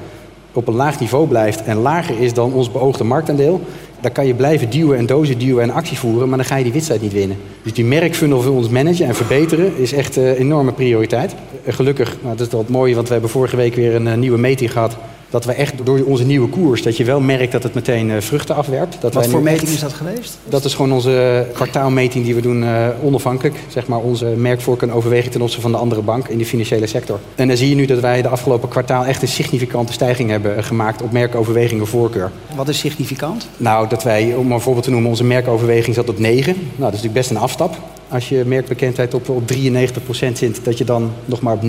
op 0.53 0.69
een 0.69 0.75
laag 0.75 1.01
niveau 1.01 1.29
blijft 1.29 1.63
en 1.63 1.77
lager 1.77 2.21
is 2.21 2.35
dan 2.35 2.53
ons 2.53 2.73
beoogde 2.73 3.05
marktaandeel, 3.05 3.61
dan 4.01 4.13
kan 4.13 4.27
je 4.27 4.35
blijven 4.35 4.71
duwen 4.71 4.99
en 4.99 5.07
dozen 5.07 5.39
duwen 5.39 5.63
en 5.63 5.71
actie 5.71 5.99
voeren, 5.99 6.29
maar 6.29 6.39
dan 6.39 6.47
ga 6.47 6.57
je 6.57 6.65
die 6.65 6.73
wedstrijd 6.73 7.03
niet 7.03 7.13
winnen. 7.13 7.37
Dus 7.63 7.73
die 7.73 7.85
merkfunnel 7.85 8.41
voor 8.41 8.57
ons 8.57 8.69
managen 8.69 9.07
en 9.07 9.15
verbeteren 9.15 9.77
is 9.77 9.93
echt 9.93 10.17
een 10.17 10.35
enorme 10.35 10.73
prioriteit. 10.73 11.35
gelukkig, 11.67 12.17
nou, 12.23 12.37
dat 12.37 12.47
is 12.47 12.53
wel 12.53 12.61
het 12.61 12.71
mooie, 12.71 12.95
want 12.95 13.07
we 13.07 13.13
hebben 13.13 13.31
vorige 13.31 13.57
week 13.57 13.75
weer 13.75 13.95
een 13.95 14.21
nieuwe 14.21 14.39
meting 14.39 14.73
gehad 14.73 14.97
dat 15.31 15.45
we 15.45 15.53
echt 15.53 15.75
door 15.85 16.05
onze 16.05 16.25
nieuwe 16.25 16.49
koers, 16.49 16.83
dat 16.83 16.97
je 16.97 17.05
wel 17.05 17.21
merkt 17.21 17.53
dat 17.53 17.63
het 17.63 17.75
meteen 17.75 18.09
uh, 18.09 18.21
vruchten 18.21 18.55
afwerpt. 18.55 18.97
Dat 19.01 19.15
Wat 19.15 19.27
voor 19.27 19.43
meting 19.43 19.71
is 19.71 19.81
dat 19.81 19.93
geweest? 19.93 20.39
Dat 20.49 20.65
is 20.65 20.75
gewoon 20.75 20.93
onze 20.93 21.47
kwartaalmeting 21.53 22.25
die 22.25 22.35
we 22.35 22.41
doen 22.41 22.63
uh, 22.63 22.89
onafhankelijk. 23.03 23.57
Zeg 23.69 23.87
maar 23.87 23.99
onze 23.99 24.27
merkvoorkeur 24.27 24.93
overweging 24.93 25.33
ten 25.33 25.41
opzichte 25.41 25.63
van 25.63 25.73
de 25.73 25.79
andere 25.79 26.03
bank 26.03 26.29
in 26.29 26.39
de 26.39 26.47
financiële 26.47 26.87
sector. 26.87 27.19
En 27.35 27.49
dan 27.49 27.57
zie 27.57 27.69
je 27.69 27.75
nu 27.75 27.87
dat 27.87 28.01
wij 28.01 28.23
de 28.23 28.29
afgelopen 28.29 28.69
kwartaal 28.69 29.05
echt 29.05 29.23
een 29.23 29.29
significante 29.29 29.93
stijging 29.93 30.31
hebben 30.31 30.57
eh, 30.57 30.63
gemaakt 30.63 31.03
op 31.03 31.13
merkoverwegingen 31.13 31.87
voorkeur. 31.87 32.31
Wat 32.55 32.69
is 32.69 32.79
significant? 32.79 33.49
Nou, 33.57 33.89
dat 33.89 34.03
wij, 34.03 34.35
om 34.35 34.53
een 34.53 34.61
voorbeeld 34.61 34.85
te 34.85 34.91
noemen, 34.91 35.11
onze 35.11 35.25
merkoverweging 35.25 35.95
zat 35.95 36.09
op 36.09 36.19
9. 36.19 36.55
Nou, 36.55 36.61
dat 36.67 36.79
is 36.79 36.79
natuurlijk 36.79 37.13
best 37.13 37.31
een 37.31 37.37
afstap 37.37 37.77
als 38.11 38.29
je 38.29 38.45
merkbekendheid 38.45 39.15
op, 39.15 39.29
op 39.29 39.43
93% 39.53 40.33
zit, 40.33 40.65
dat 40.65 40.79
je 40.79 40.85
dan 40.85 41.13
nog 41.25 41.41
maar 41.41 41.55
op 41.55 41.63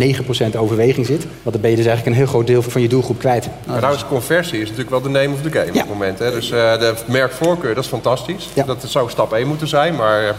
9% 0.53 0.57
overweging 0.57 1.05
zit. 1.05 1.23
Want 1.23 1.51
dan 1.51 1.61
ben 1.61 1.69
je 1.69 1.75
dus 1.75 1.85
eigenlijk 1.85 2.05
een 2.05 2.23
heel 2.23 2.31
groot 2.31 2.47
deel 2.47 2.61
van 2.61 2.81
je 2.81 2.87
doelgroep 2.87 3.19
kwijt. 3.19 3.49
Nou, 3.65 3.77
trouwens, 3.77 4.05
conversie 4.05 4.59
is 4.59 4.63
natuurlijk 4.63 4.89
wel 4.89 5.01
de 5.01 5.09
name 5.09 5.33
of 5.33 5.41
the 5.41 5.51
game 5.51 5.69
op 5.69 5.73
het 5.73 5.87
moment. 5.87 6.19
Hè? 6.19 6.31
Dus 6.31 6.51
uh, 6.51 6.79
de 6.79 6.93
merkvoorkeur, 7.07 7.75
dat 7.75 7.83
is 7.83 7.89
fantastisch. 7.89 8.49
Ja. 8.53 8.63
Dat 8.63 8.83
zou 8.87 9.09
stap 9.09 9.33
1 9.33 9.47
moeten 9.47 9.67
zijn, 9.67 9.95
maar... 9.95 10.35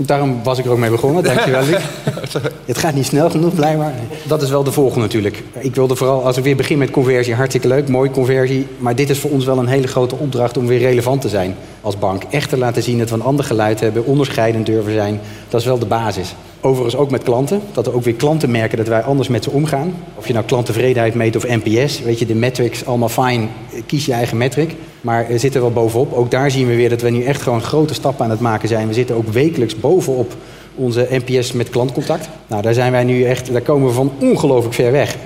Daarom 0.00 0.42
was 0.42 0.58
ik 0.58 0.64
er 0.64 0.70
ook 0.70 0.78
mee 0.78 0.90
begonnen, 0.90 1.22
dankjewel 1.22 1.64
Luc. 1.64 1.82
het 2.66 2.78
gaat 2.78 2.94
niet 2.94 3.06
snel 3.06 3.30
genoeg, 3.30 3.54
blijkbaar. 3.54 3.92
Dat 4.26 4.42
is 4.42 4.50
wel 4.50 4.64
de 4.64 4.72
volgende 4.72 5.04
natuurlijk. 5.04 5.42
Ik 5.58 5.74
wilde 5.74 5.96
vooral, 5.96 6.24
als 6.24 6.36
ik 6.36 6.44
weer 6.44 6.56
begin 6.56 6.78
met 6.78 6.90
conversie, 6.90 7.34
hartstikke 7.34 7.68
leuk, 7.68 7.88
mooi 7.88 8.10
conversie. 8.10 8.66
Maar 8.78 8.94
dit 8.94 9.10
is 9.10 9.18
voor 9.18 9.30
ons 9.30 9.44
wel 9.44 9.58
een 9.58 9.66
hele 9.66 9.86
grote 9.86 10.14
opdracht 10.14 10.56
om 10.56 10.66
weer 10.66 10.78
relevant 10.78 11.20
te 11.20 11.28
zijn 11.28 11.56
als 11.80 11.98
bank. 11.98 12.22
Echt 12.30 12.48
te 12.48 12.58
laten 12.58 12.82
zien 12.82 12.98
dat 12.98 13.08
we 13.08 13.14
een 13.14 13.22
ander 13.22 13.44
geluid 13.44 13.80
hebben, 13.80 14.04
onderscheidend 14.04 14.66
durven 14.66 14.92
zijn. 14.92 15.20
Dat 15.48 15.60
is 15.60 15.66
wel 15.66 15.78
de 15.78 15.86
basis. 15.86 16.34
Overigens 16.60 16.96
ook 16.96 17.10
met 17.10 17.22
klanten. 17.22 17.60
Dat 17.72 17.86
er 17.86 17.94
ook 17.94 18.04
weer 18.04 18.14
klanten 18.14 18.50
merken 18.50 18.78
dat 18.78 18.88
wij 18.88 19.02
anders 19.02 19.28
met 19.28 19.44
ze 19.44 19.50
omgaan. 19.50 19.94
Of 20.14 20.26
je 20.26 20.32
nou 20.32 20.44
klanttevredenheid 20.44 21.14
meet 21.14 21.36
of 21.36 21.46
NPS. 21.46 22.02
Weet 22.02 22.18
je, 22.18 22.26
de 22.26 22.34
metrics, 22.34 22.86
allemaal 22.86 23.08
fijn. 23.08 23.50
Kies 23.86 24.06
je 24.06 24.12
eigen 24.12 24.36
metric. 24.36 24.74
Maar 25.00 25.26
we 25.28 25.38
zitten 25.38 25.60
wel 25.60 25.72
bovenop. 25.72 26.12
Ook 26.12 26.30
daar 26.30 26.50
zien 26.50 26.66
we 26.66 26.76
weer 26.76 26.88
dat 26.88 27.00
we 27.00 27.10
nu 27.10 27.22
echt 27.22 27.42
gewoon 27.42 27.62
grote 27.62 27.94
stappen 27.94 28.24
aan 28.24 28.30
het 28.30 28.40
maken 28.40 28.68
zijn. 28.68 28.88
We 28.88 28.94
zitten 28.94 29.16
ook 29.16 29.28
wekelijks 29.28 29.76
bovenop 29.80 30.34
onze 30.74 31.08
NPS 31.10 31.52
met 31.52 31.70
klantcontact. 31.70 32.28
Nou, 32.46 32.62
daar 32.62 32.74
zijn 32.74 32.92
wij 32.92 33.04
nu 33.04 33.24
echt, 33.24 33.52
daar 33.52 33.60
komen 33.60 33.88
we 33.88 33.94
van 33.94 34.12
ongelooflijk 34.18 34.74
ver 34.74 34.92
weg. 34.92 35.16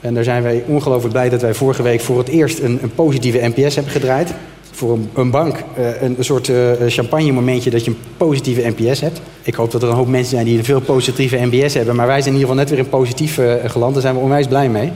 En 0.00 0.14
daar 0.14 0.24
zijn 0.24 0.42
wij 0.42 0.64
ongelooflijk 0.66 1.12
blij 1.12 1.28
dat 1.28 1.42
wij 1.42 1.54
vorige 1.54 1.82
week 1.82 2.00
voor 2.00 2.18
het 2.18 2.28
eerst 2.28 2.58
een, 2.58 2.78
een 2.82 2.94
positieve 2.94 3.52
NPS 3.54 3.74
hebben 3.74 3.92
gedraaid 3.92 4.34
voor 4.78 4.92
een, 4.92 5.10
een 5.14 5.30
bank 5.30 5.56
uh, 5.78 6.02
een, 6.02 6.16
soort 6.18 6.48
uh, 6.48 6.70
champagne 6.86 7.32
momentje 7.32 7.70
dat 7.70 7.84
je 7.84 7.90
een 7.90 7.98
positieve 8.16 8.72
NPS 8.76 9.00
hebt. 9.00 9.20
Ik 9.42 9.54
hoop 9.54 9.70
dat 9.70 9.82
er 9.82 9.88
een 9.88 9.94
hoop 9.94 10.08
mensen 10.08 10.30
zijn 10.30 10.44
die 10.44 10.58
een 10.58 10.64
veel 10.64 10.80
positieve 10.80 11.46
NPS 11.50 11.74
hebben. 11.74 11.96
Maar 11.96 12.06
wij 12.06 12.20
zijn 12.22 12.34
in 12.34 12.40
ieder 12.40 12.48
geval 12.48 12.64
net 12.64 12.70
weer 12.70 12.78
in 12.78 12.88
positief 12.88 13.38
uh, 13.38 13.54
geland. 13.64 13.92
Daar 13.92 14.02
zijn 14.02 14.14
we 14.14 14.20
onwijs 14.20 14.46
blij 14.46 14.68
mee. 14.68 14.92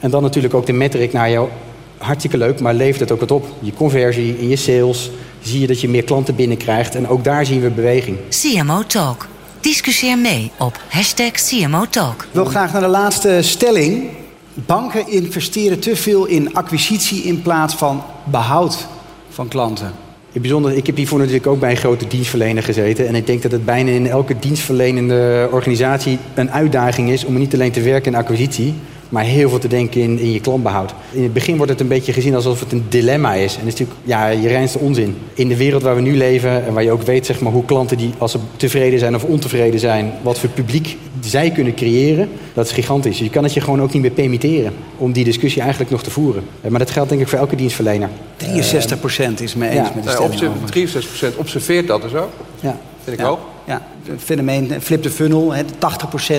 En 0.00 0.10
dan 0.10 0.22
natuurlijk 0.22 0.54
ook 0.54 0.66
de 0.66 0.72
metric 0.72 1.12
naar 1.12 1.30
jou. 1.30 1.48
Hartstikke 1.98 2.36
leuk, 2.36 2.60
maar 2.60 2.74
levert 2.74 3.00
het 3.00 3.12
ook 3.12 3.20
wat 3.20 3.30
op? 3.30 3.46
Je 3.60 3.72
conversie, 3.72 4.38
in 4.38 4.48
je 4.48 4.56
sales. 4.56 5.10
Zie 5.42 5.60
je 5.60 5.66
dat 5.66 5.80
je 5.80 5.88
meer 5.88 6.04
klanten 6.04 6.34
binnenkrijgt. 6.34 6.94
En 6.94 7.08
ook 7.08 7.24
daar 7.24 7.46
zien 7.46 7.60
we 7.60 7.70
beweging. 7.70 8.16
CMO 8.28 8.82
Talk. 8.86 9.26
Discussieer 9.60 10.18
mee 10.18 10.50
op 10.58 10.80
hashtag 10.88 11.32
CMO 11.32 11.84
Talk. 11.90 12.22
Ik 12.22 12.28
wil 12.32 12.44
graag 12.44 12.72
naar 12.72 12.80
de 12.80 12.88
laatste 12.88 13.38
stelling. 13.42 14.08
Banken 14.54 15.08
investeren 15.08 15.78
te 15.78 15.96
veel 15.96 16.26
in 16.26 16.54
acquisitie 16.54 17.22
in 17.22 17.42
plaats 17.42 17.74
van 17.74 18.02
behoud 18.24 18.86
van 19.28 19.48
klanten? 19.48 19.92
In 20.32 20.40
bijzonder, 20.40 20.72
ik 20.72 20.86
heb 20.86 20.96
hiervoor 20.96 21.18
natuurlijk 21.18 21.46
ook 21.46 21.60
bij 21.60 21.70
een 21.70 21.76
grote 21.76 22.06
dienstverlener 22.06 22.62
gezeten. 22.62 23.06
En 23.06 23.14
ik 23.14 23.26
denk 23.26 23.42
dat 23.42 23.52
het 23.52 23.64
bijna 23.64 23.90
in 23.90 24.06
elke 24.06 24.38
dienstverlenende 24.38 25.48
organisatie 25.52 26.18
een 26.34 26.50
uitdaging 26.50 27.10
is 27.10 27.24
om 27.24 27.38
niet 27.38 27.54
alleen 27.54 27.72
te 27.72 27.82
werken 27.82 28.12
in 28.12 28.18
acquisitie, 28.18 28.74
maar 29.08 29.24
heel 29.24 29.48
veel 29.48 29.58
te 29.58 29.68
denken 29.68 30.00
in, 30.00 30.18
in 30.18 30.32
je 30.32 30.40
klantbehoud. 30.40 30.94
In 31.12 31.22
het 31.22 31.32
begin 31.32 31.56
wordt 31.56 31.72
het 31.72 31.80
een 31.80 31.88
beetje 31.88 32.12
gezien 32.12 32.34
alsof 32.34 32.60
het 32.60 32.72
een 32.72 32.84
dilemma 32.88 33.34
is. 33.34 33.56
En 33.56 33.64
dat 33.64 33.72
is 33.74 33.78
natuurlijk 33.78 33.98
ja, 34.04 34.26
je 34.26 34.48
reinste 34.48 34.78
onzin. 34.78 35.16
In 35.34 35.48
de 35.48 35.56
wereld 35.56 35.82
waar 35.82 35.94
we 35.94 36.00
nu 36.00 36.16
leven 36.16 36.66
en 36.66 36.72
waar 36.72 36.82
je 36.82 36.90
ook 36.90 37.02
weet 37.02 37.26
zeg 37.26 37.40
maar, 37.40 37.52
hoe 37.52 37.64
klanten 37.64 37.96
die 37.96 38.10
als 38.18 38.32
ze 38.32 38.38
tevreden 38.56 38.98
zijn 38.98 39.14
of 39.14 39.24
ontevreden 39.24 39.80
zijn, 39.80 40.12
wat 40.22 40.38
voor 40.38 40.48
publiek 40.48 40.96
zij 41.20 41.50
kunnen 41.50 41.74
creëren, 41.74 42.28
dat 42.54 42.66
is 42.66 42.72
gigantisch. 42.72 43.18
Je 43.18 43.30
kan 43.30 43.42
het 43.42 43.54
je 43.54 43.60
gewoon 43.60 43.82
ook 43.82 43.92
niet 43.92 44.02
meer 44.02 44.10
permitteren 44.10 44.72
om 44.96 45.12
die 45.12 45.24
discussie 45.24 45.60
eigenlijk 45.62 45.90
nog 45.90 46.02
te 46.02 46.10
voeren. 46.10 46.44
Maar 46.68 46.78
dat 46.78 46.90
geldt 46.90 47.08
denk 47.08 47.20
ik 47.20 47.28
voor 47.28 47.38
elke 47.38 47.56
dienstverlener. 47.56 48.08
63 48.36 49.00
procent 49.00 49.40
is 49.40 49.54
mee 49.54 49.70
eens 49.70 49.94
met 49.94 50.04
de 50.04 50.10
stelling. 50.10 50.52
63 50.66 51.10
procent 51.10 51.36
observeert 51.36 51.86
dat 51.86 52.02
dus 52.02 52.14
ook. 52.14 52.30
Ja. 52.60 52.78
Vind 53.04 53.20
ik 53.20 53.26
ook 53.26 53.40
ja, 53.66 53.82
fenomeen 54.18 54.80
flip 54.80 55.02
the 55.02 55.10
funnel. 55.10 55.54
Hè, 55.54 55.62
80% 55.64 55.66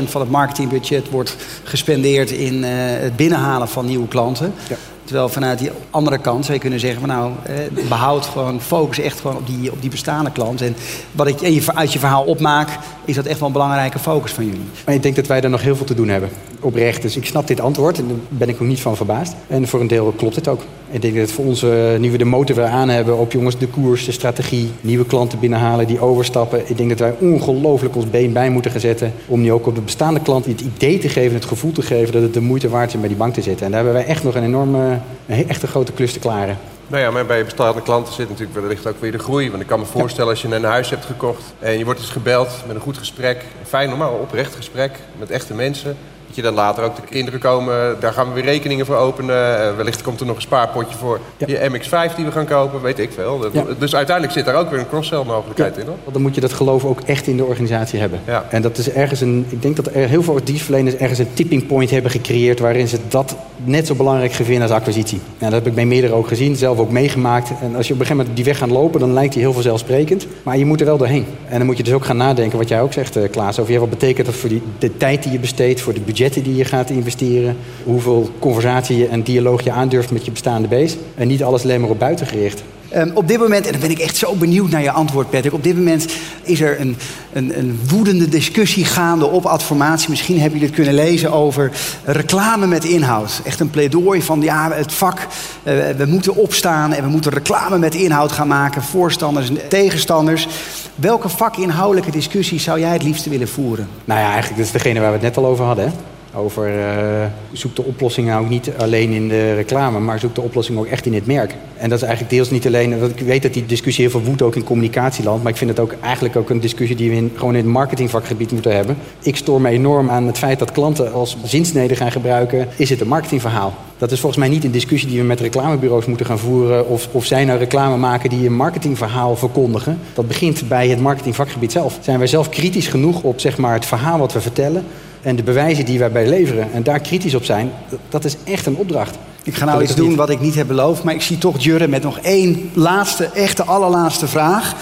van 0.10 0.22
het 0.22 0.30
marketingbudget 0.30 1.10
wordt 1.10 1.36
gespendeerd 1.64 2.32
in 2.32 2.54
uh, 2.54 2.70
het 2.74 3.16
binnenhalen 3.16 3.68
van 3.68 3.86
nieuwe 3.86 4.08
klanten. 4.08 4.54
Ja. 4.70 4.76
Terwijl 5.04 5.30
vanuit 5.30 5.60
die 5.60 5.72
andere 5.90 6.18
kant 6.18 6.44
zou 6.44 6.54
je 6.54 6.60
kunnen 6.60 6.80
zeggen 6.80 7.00
van 7.00 7.10
nou, 7.10 7.32
eh, 7.44 7.88
behoud 7.88 8.26
gewoon, 8.26 8.62
focus 8.62 9.00
echt 9.00 9.20
gewoon 9.20 9.38
op 9.38 9.48
die, 9.48 9.72
op 9.72 9.82
die 9.82 9.90
bestaande 9.90 10.32
klant. 10.32 10.62
En 10.62 10.76
wat 11.12 11.28
ik 11.28 11.64
uit 11.76 11.94
je 11.94 12.00
verhaal 12.00 12.24
opmaak, 12.24 12.70
is 13.06 13.16
dat 13.16 13.26
echt 13.26 13.40
wel 13.40 13.48
een 13.48 13.54
belangrijke 13.54 14.00
focus 14.00 14.32
van 14.32 14.46
jullie. 14.46 14.62
Maar 14.86 14.96
ik 14.96 15.04
denk 15.04 15.16
dat 15.16 15.28
wij 15.28 15.42
daar 15.42 15.50
nog 15.50 15.62
heel 15.62 15.76
veel 15.76 15.86
te 15.86 15.94
doen 15.94 16.08
hebben. 16.08 16.30
Oprecht. 16.60 17.02
Dus 17.02 17.18
ik 17.18 17.26
snap 17.26 17.48
dit 17.48 17.60
antwoord 17.60 17.98
en 17.98 18.08
daar 18.08 18.18
ben 18.30 18.50
ik 18.50 18.62
ook 18.62 18.68
niet 18.68 18.80
van 18.80 18.96
verbaasd. 18.96 19.36
En 19.48 19.68
voor 19.68 19.80
een 19.80 19.88
deel 19.88 20.14
klopt 20.18 20.36
het 20.36 20.48
ook. 20.48 20.62
Ik 20.92 21.02
denk 21.02 21.14
dat 21.14 21.24
het 21.24 21.32
voor 21.32 21.46
ons, 21.46 21.64
uh, 21.64 21.96
nu 21.98 22.12
we 22.12 22.18
de 22.18 22.26
motor 22.26 22.56
weer 22.56 22.66
aan 22.66 22.90
hebben 22.90 23.18
op 23.18 23.32
jongens, 23.32 23.58
de 23.58 23.68
koers, 23.68 24.06
de 24.06 24.12
strategie, 24.12 24.72
nieuwe 24.82 25.06
klanten 25.06 25.40
binnenhalen, 25.40 25.88
die 25.88 26.00
overstappen. 26.00 26.70
Ik 26.70 26.78
denk 26.78 26.90
dat 26.90 27.00
wij 27.00 27.16
ongelooflijk 27.20 27.96
ons 27.96 28.10
been 28.10 28.34
bij 28.34 28.50
moeten 28.50 28.72
gaan 28.72 28.80
zetten. 28.80 29.14
Om 29.26 29.42
nu 29.42 29.52
ook 29.52 29.68
op 29.68 29.76
de 29.76 29.82
bestaande 29.82 30.20
klant 30.20 30.46
het 30.46 30.62
idee 30.62 30.98
te 30.98 31.10
geven, 31.10 31.34
het 31.34 31.46
gevoel 31.46 31.72
te 31.72 31.82
geven 31.82 32.14
dat 32.14 32.22
het 32.22 32.34
de 32.34 32.42
moeite 32.42 32.70
waard 32.70 32.88
is 32.88 32.94
om 32.94 33.00
bij 33.00 33.10
die 33.10 33.18
bank 33.18 33.34
te 33.34 33.42
zitten. 33.42 33.66
En 33.66 33.72
daar 33.72 33.84
hebben 33.84 34.02
wij 34.02 34.12
echt 34.12 34.24
nog 34.24 34.36
een 34.36 34.44
enorme, 34.44 35.00
een 35.28 35.50
echt 35.50 35.62
een 35.62 35.68
grote 35.68 35.92
klus 35.92 36.14
te 36.14 36.20
klaren. 36.20 36.58
Nou 36.88 37.04
ja, 37.04 37.12
maar 37.12 37.26
bij 37.26 37.44
bestaande 37.44 37.82
klanten 37.82 38.14
zit 38.14 38.30
natuurlijk 38.30 38.60
wellicht 38.60 38.88
ook 38.88 39.02
weer 39.02 39.12
de 39.12 39.20
groei. 39.20 39.50
Want 39.50 39.62
ik 39.62 39.68
kan 39.68 39.80
me 39.80 39.86
voorstellen 39.86 40.30
als 40.30 40.42
je 40.42 40.56
een 40.56 40.64
huis 40.64 40.90
hebt 40.90 41.06
gekocht 41.06 41.44
en 41.60 41.78
je 41.78 41.86
wordt 41.86 42.00
eens 42.00 42.10
gebeld 42.10 42.50
met 42.68 42.76
een 42.76 42.82
goed 42.82 42.98
gesprek. 42.98 43.38
Een 43.60 43.66
fijn, 43.68 43.90
normaal, 43.90 44.14
oprecht 44.14 44.56
gesprek 44.56 44.92
met 45.20 45.30
echte 45.30 45.54
mensen. 45.54 45.98
Dat 46.30 46.38
je 46.38 46.44
dan 46.44 46.54
later 46.54 46.84
ook 46.84 46.96
de 46.96 47.02
kinderen 47.10 47.40
komen, 47.40 47.96
daar 48.00 48.14
gaan 48.14 48.28
we 48.28 48.34
weer 48.34 48.44
rekeningen 48.44 48.86
voor 48.86 48.96
openen. 48.96 49.36
Uh, 49.36 49.76
wellicht 49.76 50.02
komt 50.02 50.20
er 50.20 50.26
nog 50.26 50.36
een 50.36 50.42
spaarpotje 50.42 50.98
voor 50.98 51.20
ja. 51.38 51.48
je 51.48 51.70
MX-5 51.70 52.16
die 52.16 52.26
we 52.26 52.32
gaan 52.32 52.46
kopen, 52.46 52.82
weet 52.82 53.00
ik 53.00 53.12
veel. 53.12 53.46
Dus 53.80 53.96
uiteindelijk 53.96 54.38
zit 54.38 54.46
daar 54.46 54.56
ook 54.56 54.70
weer 54.70 54.80
een 54.80 54.88
cross-sell 54.88 55.24
mogelijkheid 55.24 55.78
in. 55.78 55.86
Hoor. 55.86 55.96
Dan 56.12 56.22
moet 56.22 56.36
je 56.36 56.42
dat 56.42 56.54
geloof 56.54 56.86
ook 56.86 57.02
echt 57.02 57.28
in 57.28 57.38
de 57.38 57.44
organisatie 57.44 58.00
hebben. 58.00 58.22
En 58.50 58.62
dat 58.62 58.78
is 58.78 58.90
ergens 58.92 59.22
een, 59.22 59.46
ik 59.50 59.62
denk 59.62 59.76
dat 59.76 59.88
er 59.88 60.08
heel 60.08 60.24
veel 60.24 60.40
dienstverleners 60.44 60.96
ergens 60.96 61.20
een 61.20 61.34
tipping 61.34 61.68
point 61.68 61.90
hebben 61.90 62.12
gecreëerd 62.12 62.60
waarin 62.60 62.88
ze 62.88 62.98
dat 63.08 63.36
net 63.64 63.88
zo 63.88 63.96
belangrijk 63.96 64.32
vinden 64.32 64.62
als 64.62 64.72
acquisitie. 64.72 65.20
Nou, 65.40 65.52
dat 65.52 65.60
heb 65.60 65.68
ik 65.68 65.76
bij 65.76 65.86
meerdere 65.86 66.14
ook 66.14 66.28
gezien, 66.28 66.56
zelf 66.56 66.78
ook 66.78 66.92
meegemaakt. 66.92 67.52
En 67.62 67.76
als 67.76 67.88
je 67.88 67.94
op 67.94 68.00
een 68.00 68.06
gegeven 68.06 68.18
moment 68.18 68.36
die 68.36 68.46
weg 68.46 68.58
gaat 68.58 68.70
lopen, 68.70 69.00
dan 69.00 69.14
lijkt 69.14 69.34
die 69.34 69.42
heel 69.42 69.54
vanzelfsprekend. 69.54 70.28
Maar 70.44 70.58
je 70.58 70.66
moet 70.66 70.80
er 70.80 70.86
wel 70.86 70.98
doorheen. 70.98 71.26
En 71.48 71.58
dan 71.58 71.66
moet 71.66 71.78
je 71.78 71.84
dus 71.84 71.94
ook 71.94 72.06
gaan 72.06 72.18
nadenken, 72.18 72.58
wat 72.58 72.70
jij 72.70 72.82
ook 72.82 72.94
zegt, 72.94 73.16
eh, 73.16 73.30
Klaas, 73.32 73.60
over 73.60 73.80
wat 73.80 73.90
betekent 73.90 74.26
dat 74.26 74.36
voor 74.36 74.50
die, 74.50 74.62
de 74.80 74.98
tijd 74.98 75.24
die 75.24 75.32
je 75.32 75.40
besteedt, 75.40 75.82
voor 75.82 75.94
de 75.94 76.00
budget 76.00 76.19
die 76.28 76.56
je 76.56 76.66
gaat 76.66 76.90
investeren. 76.90 77.58
Hoeveel 77.84 78.30
conversatie 78.40 79.08
en 79.08 79.24
dialoog 79.24 79.64
je 79.64 79.72
aandurft 79.72 80.12
met 80.12 80.26
je 80.26 80.32
bestaande 80.32 80.68
base. 80.68 80.98
En 81.16 81.28
niet 81.28 81.44
alles 81.44 81.64
alleen 81.64 81.82
maar 81.82 81.90
op 81.90 82.00
buiten 82.00 82.28
gericht. 82.28 82.64
Um, 82.96 83.12
op 83.14 83.28
dit 83.28 83.40
moment, 83.40 83.66
en 83.66 83.72
dan 83.72 83.82
ben 83.82 83.92
ik 83.92 84.00
echt 84.00 84.18
zo 84.18 84.36
benieuwd 84.36 84.70
naar 84.70 84.82
je 84.82 84.92
antwoord, 84.92 85.30
Patrick. 85.30 85.54
Op 85.54 85.64
dit 85.64 85.76
moment 85.76 86.06
is 86.44 86.62
er 86.62 86.80
een, 86.80 86.98
een, 87.34 87.58
een 87.58 87.80
woedende 87.90 88.30
discussie 88.30 88.86
gaande 88.86 89.26
op 89.26 89.46
Adformatie. 89.46 90.10
Misschien 90.10 90.40
hebben 90.40 90.60
jullie 90.60 90.76
het 90.76 90.86
kunnen 90.86 91.04
lezen 91.06 91.32
over 91.32 91.72
reclame 92.04 92.68
met 92.68 92.86
inhoud. 92.86 93.42
Echt 93.46 93.60
een 93.60 93.70
pleidooi 93.70 94.22
van 94.22 94.42
ja, 94.42 94.72
het 94.72 94.94
vak, 94.94 95.20
uh, 95.20 95.74
we 95.98 96.06
moeten 96.06 96.36
opstaan 96.36 96.94
en 96.94 97.04
we 97.04 97.10
moeten 97.10 97.32
reclame 97.32 97.78
met 97.78 97.96
inhoud 97.96 98.32
gaan 98.32 98.48
maken. 98.48 98.82
Voorstanders 98.82 99.50
en 99.50 99.58
tegenstanders. 99.68 100.48
Welke 100.96 101.30
vakinhoudelijke 101.30 102.12
discussie 102.12 102.60
zou 102.60 102.80
jij 102.80 102.94
het 102.94 103.04
liefste 103.04 103.30
willen 103.30 103.48
voeren? 103.48 103.88
Nou 104.06 104.20
ja, 104.20 104.26
eigenlijk 104.26 104.58
dat 104.58 104.66
is 104.66 104.72
degene 104.72 105.00
waar 105.00 105.10
we 105.10 105.16
het 105.16 105.26
net 105.26 105.38
al 105.38 105.46
over 105.46 105.66
hadden. 105.66 105.86
Hè? 105.86 105.92
Over 106.40 106.78
uh, 106.78 107.26
zoek 107.52 107.76
de 107.76 107.84
oplossing 107.84 108.28
nou 108.28 108.48
niet 108.48 108.72
alleen 108.78 109.12
in 109.12 109.28
de 109.28 109.54
reclame, 109.54 110.00
maar 110.00 110.20
zoek 110.20 110.36
de 110.36 110.42
oplossing 110.42 110.80
ook 110.80 110.86
echt 110.86 111.06
in 111.06 111.14
het 111.14 111.26
merk. 111.26 111.56
En 111.78 111.90
dat 111.90 111.98
is 111.98 112.04
eigenlijk 112.04 112.34
deels 112.36 112.50
niet 112.50 112.66
alleen. 112.66 113.04
Ik 113.04 113.20
weet 113.20 113.42
dat 113.42 113.54
die 113.54 113.66
discussie 113.66 114.04
heel 114.04 114.20
veel 114.20 114.30
woedt 114.30 114.42
ook 114.42 114.56
in 114.56 114.64
communicatieland. 114.64 115.44
Maar 115.44 115.52
ik 115.52 115.58
vind 115.58 115.70
het 115.70 115.80
ook 115.80 115.96
eigenlijk 116.02 116.36
ook 116.36 116.50
een 116.50 116.60
discussie 116.60 116.96
die 116.96 117.10
we 117.10 117.16
in, 117.16 117.32
gewoon 117.36 117.56
in 117.56 117.64
het 117.64 117.72
marketingvakgebied 117.72 118.52
moeten 118.52 118.76
hebben. 118.76 118.98
Ik 119.22 119.36
stoor 119.36 119.62
me 119.62 119.70
enorm 119.70 120.10
aan 120.10 120.28
het 120.28 120.38
feit 120.38 120.60
dat 120.60 120.72
klanten 120.72 121.14
als 121.14 121.38
zinsnede 121.44 121.96
gaan 121.96 122.12
gebruiken. 122.12 122.68
Is 122.76 122.90
het 122.90 123.02
een 123.02 123.08
marketingverhaal? 123.08 123.74
Dat 123.98 124.12
is 124.12 124.20
volgens 124.20 124.42
mij 124.42 124.50
niet 124.50 124.64
een 124.64 124.72
discussie 124.72 125.10
die 125.10 125.20
we 125.20 125.26
met 125.26 125.40
reclamebureaus 125.40 126.06
moeten 126.06 126.26
gaan 126.26 126.40
voeren. 126.40 126.88
Of, 126.88 127.08
of 127.12 127.26
zij 127.26 127.46
nou 127.46 127.60
reclame 127.60 127.98
maken 127.98 128.30
die 128.30 128.46
een 128.46 128.56
marketingverhaal 128.56 129.36
verkondigen. 129.36 130.00
Dat 130.14 130.28
begint 130.28 130.68
bij 130.68 130.88
het 130.88 131.00
marketingvakgebied 131.00 131.72
zelf. 131.72 131.98
Zijn 132.02 132.18
wij 132.18 132.28
zelf 132.28 132.50
kritisch 132.50 132.88
genoeg 132.88 133.22
op 133.24 133.40
zeg 133.40 133.58
maar, 133.58 133.74
het 133.74 133.86
verhaal 133.86 134.20
wat 134.20 134.34
we 134.34 134.42
vertellen? 134.42 134.86
En 135.22 135.36
de 135.36 135.44
bewijzen 135.44 135.86
die 135.86 136.00
wij 136.00 136.12
bij 136.12 136.28
leveren 136.28 136.74
en 136.74 136.84
daar 136.84 137.00
kritisch 137.00 137.36
op 137.36 137.44
zijn, 137.44 137.72
dat 138.10 138.26
is 138.26 138.36
echt 138.44 138.66
een 138.66 138.76
opdracht. 138.76 139.18
Ik 139.44 139.56
ga 139.56 139.66
nou 139.66 139.84
iets 139.84 139.96
doen 139.96 140.16
wat 140.16 140.30
ik 140.30 140.40
niet 140.40 140.56
heb 140.56 140.68
beloofd, 140.68 141.04
maar 141.04 141.14
ik 141.14 141.22
zie 141.22 141.38
toch 141.38 141.64
Jurre 141.64 141.88
met 141.88 142.04
nog 142.04 142.20
één 142.20 142.70
laatste, 142.74 143.26
echte 143.26 143.64
allerlaatste 143.64 144.28
vraag. 144.28 144.76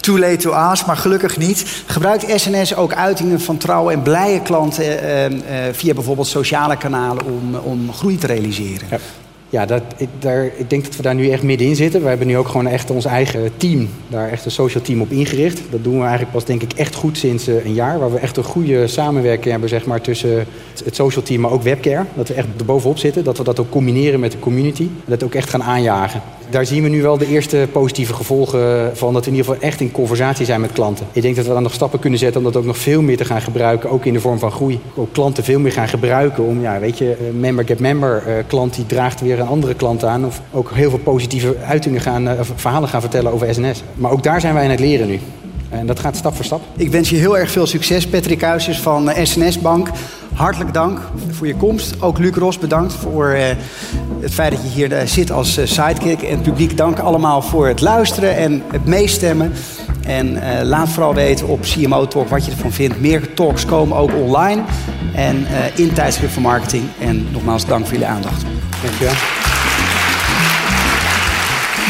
Too 0.00 0.18
late 0.18 0.36
to 0.36 0.50
ask, 0.50 0.86
maar 0.86 0.96
gelukkig 0.96 1.36
niet. 1.36 1.82
Gebruikt 1.86 2.40
SNS 2.40 2.74
ook 2.74 2.94
uitingen 2.94 3.40
van 3.40 3.56
trouwe 3.56 3.92
en 3.92 4.02
blije 4.02 4.40
klanten 4.40 4.84
eh, 4.84 5.24
eh, 5.26 5.74
via 5.74 5.94
bijvoorbeeld 5.94 6.26
sociale 6.26 6.76
kanalen 6.76 7.24
om, 7.24 7.54
om 7.54 7.92
groei 7.92 8.18
te 8.18 8.26
realiseren? 8.26 8.86
Ja. 8.90 8.98
Ja, 9.52 9.66
dat, 9.66 9.82
ik, 9.96 10.08
daar, 10.18 10.44
ik 10.44 10.70
denk 10.70 10.84
dat 10.84 10.96
we 10.96 11.02
daar 11.02 11.14
nu 11.14 11.28
echt 11.28 11.42
middenin 11.42 11.76
zitten. 11.76 12.02
We 12.02 12.08
hebben 12.08 12.26
nu 12.26 12.36
ook 12.36 12.48
gewoon 12.48 12.66
echt 12.66 12.90
ons 12.90 13.04
eigen 13.04 13.50
team, 13.56 13.88
daar 14.08 14.30
echt 14.30 14.44
een 14.44 14.50
social 14.50 14.82
team 14.84 15.00
op 15.00 15.10
ingericht. 15.10 15.60
Dat 15.70 15.84
doen 15.84 15.94
we 15.94 16.00
eigenlijk 16.00 16.32
pas 16.32 16.44
denk 16.44 16.62
ik 16.62 16.72
echt 16.72 16.94
goed 16.94 17.18
sinds 17.18 17.48
uh, 17.48 17.64
een 17.64 17.74
jaar. 17.74 17.98
Waar 17.98 18.12
we 18.12 18.18
echt 18.18 18.36
een 18.36 18.44
goede 18.44 18.86
samenwerking 18.86 19.50
hebben 19.50 19.68
zeg 19.68 19.86
maar, 19.86 20.00
tussen 20.00 20.46
het 20.84 20.94
social 20.94 21.24
team, 21.24 21.40
maar 21.40 21.50
ook 21.50 21.62
webcare. 21.62 22.04
Dat 22.14 22.28
we 22.28 22.34
echt 22.34 22.46
erbovenop 22.58 22.98
zitten. 22.98 23.24
Dat 23.24 23.38
we 23.38 23.44
dat 23.44 23.60
ook 23.60 23.70
combineren 23.70 24.20
met 24.20 24.32
de 24.32 24.38
community. 24.38 24.82
En 24.82 25.04
dat 25.06 25.24
ook 25.24 25.34
echt 25.34 25.50
gaan 25.50 25.62
aanjagen 25.62 26.22
daar 26.52 26.66
zien 26.66 26.82
we 26.82 26.88
nu 26.88 27.02
wel 27.02 27.18
de 27.18 27.26
eerste 27.26 27.68
positieve 27.72 28.14
gevolgen 28.14 28.96
van. 28.96 29.12
Dat 29.12 29.24
we 29.24 29.30
in 29.30 29.36
ieder 29.36 29.52
geval 29.52 29.68
echt 29.68 29.80
in 29.80 29.90
conversatie 29.90 30.46
zijn 30.46 30.60
met 30.60 30.72
klanten. 30.72 31.06
Ik 31.12 31.22
denk 31.22 31.36
dat 31.36 31.46
we 31.46 31.52
dan 31.52 31.62
nog 31.62 31.72
stappen 31.72 31.98
kunnen 31.98 32.18
zetten 32.18 32.40
om 32.40 32.46
dat 32.46 32.56
ook 32.56 32.64
nog 32.64 32.78
veel 32.78 33.02
meer 33.02 33.16
te 33.16 33.24
gaan 33.24 33.42
gebruiken. 33.42 33.90
Ook 33.90 34.04
in 34.04 34.12
de 34.12 34.20
vorm 34.20 34.38
van 34.38 34.50
groei. 34.50 34.80
Ook 34.94 35.12
klanten 35.12 35.44
veel 35.44 35.60
meer 35.60 35.72
gaan 35.72 35.88
gebruiken 35.88 36.44
om, 36.44 36.60
ja, 36.60 36.78
weet 36.78 36.98
je, 36.98 37.10
eh, 37.10 37.40
member 37.40 37.66
get 37.66 37.80
member. 37.80 38.22
Uh, 38.26 38.34
klant 38.46 38.74
die 38.74 38.86
draagt 38.86 39.20
weer 39.20 39.40
een 39.40 39.46
andere 39.46 39.74
klant 39.74 40.04
aan. 40.04 40.26
Of 40.26 40.40
ook 40.52 40.70
heel 40.74 40.90
veel 40.90 40.98
positieve 40.98 41.56
uitingen 41.68 42.00
gaan, 42.00 42.28
uh, 42.28 42.32
verhalen 42.54 42.88
gaan 42.88 43.00
vertellen 43.00 43.32
over 43.32 43.54
SNS. 43.54 43.82
Maar 43.94 44.10
ook 44.10 44.22
daar 44.22 44.40
zijn 44.40 44.54
wij 44.54 44.64
aan 44.64 44.70
het 44.70 44.80
leren 44.80 45.06
nu. 45.06 45.20
En 45.72 45.86
dat 45.86 46.00
gaat 46.00 46.16
stap 46.16 46.34
voor 46.34 46.44
stap. 46.44 46.62
Ik 46.76 46.90
wens 46.90 47.10
je 47.10 47.16
heel 47.16 47.38
erg 47.38 47.50
veel 47.50 47.66
succes, 47.66 48.06
Patrick 48.06 48.40
Huisjes 48.40 48.80
van 48.80 49.10
SNS 49.22 49.58
Bank. 49.58 49.88
Hartelijk 50.34 50.74
dank 50.74 51.00
voor 51.30 51.46
je 51.46 51.54
komst. 51.54 52.02
Ook 52.02 52.18
Luc 52.18 52.34
Ros 52.34 52.58
bedankt 52.58 52.92
voor 52.92 53.34
uh, 53.34 53.44
het 54.20 54.34
feit 54.34 54.52
dat 54.52 54.62
je 54.62 54.68
hier 54.68 54.92
uh, 54.92 54.98
zit 55.04 55.30
als 55.30 55.58
uh, 55.58 55.66
sidekick. 55.66 56.22
En 56.22 56.30
het 56.30 56.42
publiek 56.42 56.76
dank 56.76 56.98
allemaal 56.98 57.42
voor 57.42 57.66
het 57.66 57.80
luisteren 57.80 58.36
en 58.36 58.62
het 58.70 58.84
meestemmen. 58.86 59.52
En 60.06 60.38
laat 60.64 60.88
vooral 60.88 61.14
weten 61.14 61.48
op 61.48 61.60
CMO 61.60 62.08
Talk 62.08 62.28
wat 62.28 62.44
je 62.44 62.50
ervan 62.50 62.72
vindt. 62.72 63.00
Meer 63.00 63.34
talks 63.34 63.64
komen 63.64 63.96
ook 63.96 64.10
online 64.14 64.62
en 65.14 65.46
in 65.74 65.92
tijdschrift 65.92 66.32
voor 66.32 66.42
marketing. 66.42 66.84
En 67.00 67.28
nogmaals 67.32 67.66
dank 67.66 67.84
voor 67.84 67.92
jullie 67.92 68.08
aandacht. 68.08 68.42
Dankjewel. 68.82 69.14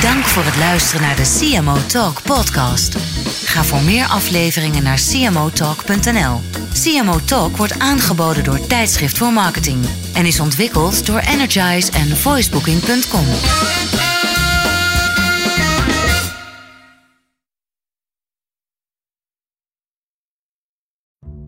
Dank 0.03 0.25
voor 0.25 0.43
het 0.45 0.57
luisteren 0.57 1.03
naar 1.03 1.17
de 1.17 1.39
CMO 1.39 1.77
Talk 1.87 2.23
podcast. 2.23 2.97
Ga 3.53 3.65
voor 3.65 3.83
meer 3.83 4.07
afleveringen 4.07 4.83
naar 4.83 5.01
cmotalk.nl. 5.11 6.41
CMO 6.73 7.21
Talk 7.25 7.57
wordt 7.57 7.79
aangeboden 7.79 8.45
door 8.45 8.67
Tijdschrift 8.67 9.19
voor 9.19 9.33
Marketing 9.33 9.85
en 10.15 10.27
is 10.27 10.41
ontwikkeld 10.41 11.07
door 11.07 11.19
Energize 11.19 11.93
en 11.93 12.17
voicebooking.com. 12.17 13.27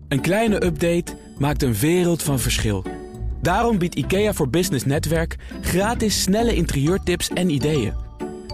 Een 0.08 0.20
kleine 0.20 0.64
update 0.64 1.16
maakt 1.38 1.62
een 1.62 1.74
wereld 1.74 2.22
van 2.22 2.40
verschil. 2.40 2.84
Daarom 3.42 3.78
biedt 3.78 3.94
IKEA 3.94 4.32
voor 4.32 4.48
Business 4.48 4.84
Netwerk 4.84 5.36
gratis 5.60 6.22
snelle 6.22 6.54
interieurtips 6.54 7.28
en 7.28 7.50
ideeën. 7.50 7.94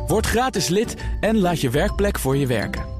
Word 0.06 0.26
gratis 0.26 0.68
lid 0.68 0.94
en 1.20 1.38
laat 1.38 1.60
je 1.60 1.70
werkplek 1.70 2.18
voor 2.18 2.36
je 2.36 2.46
werken. 2.46 2.99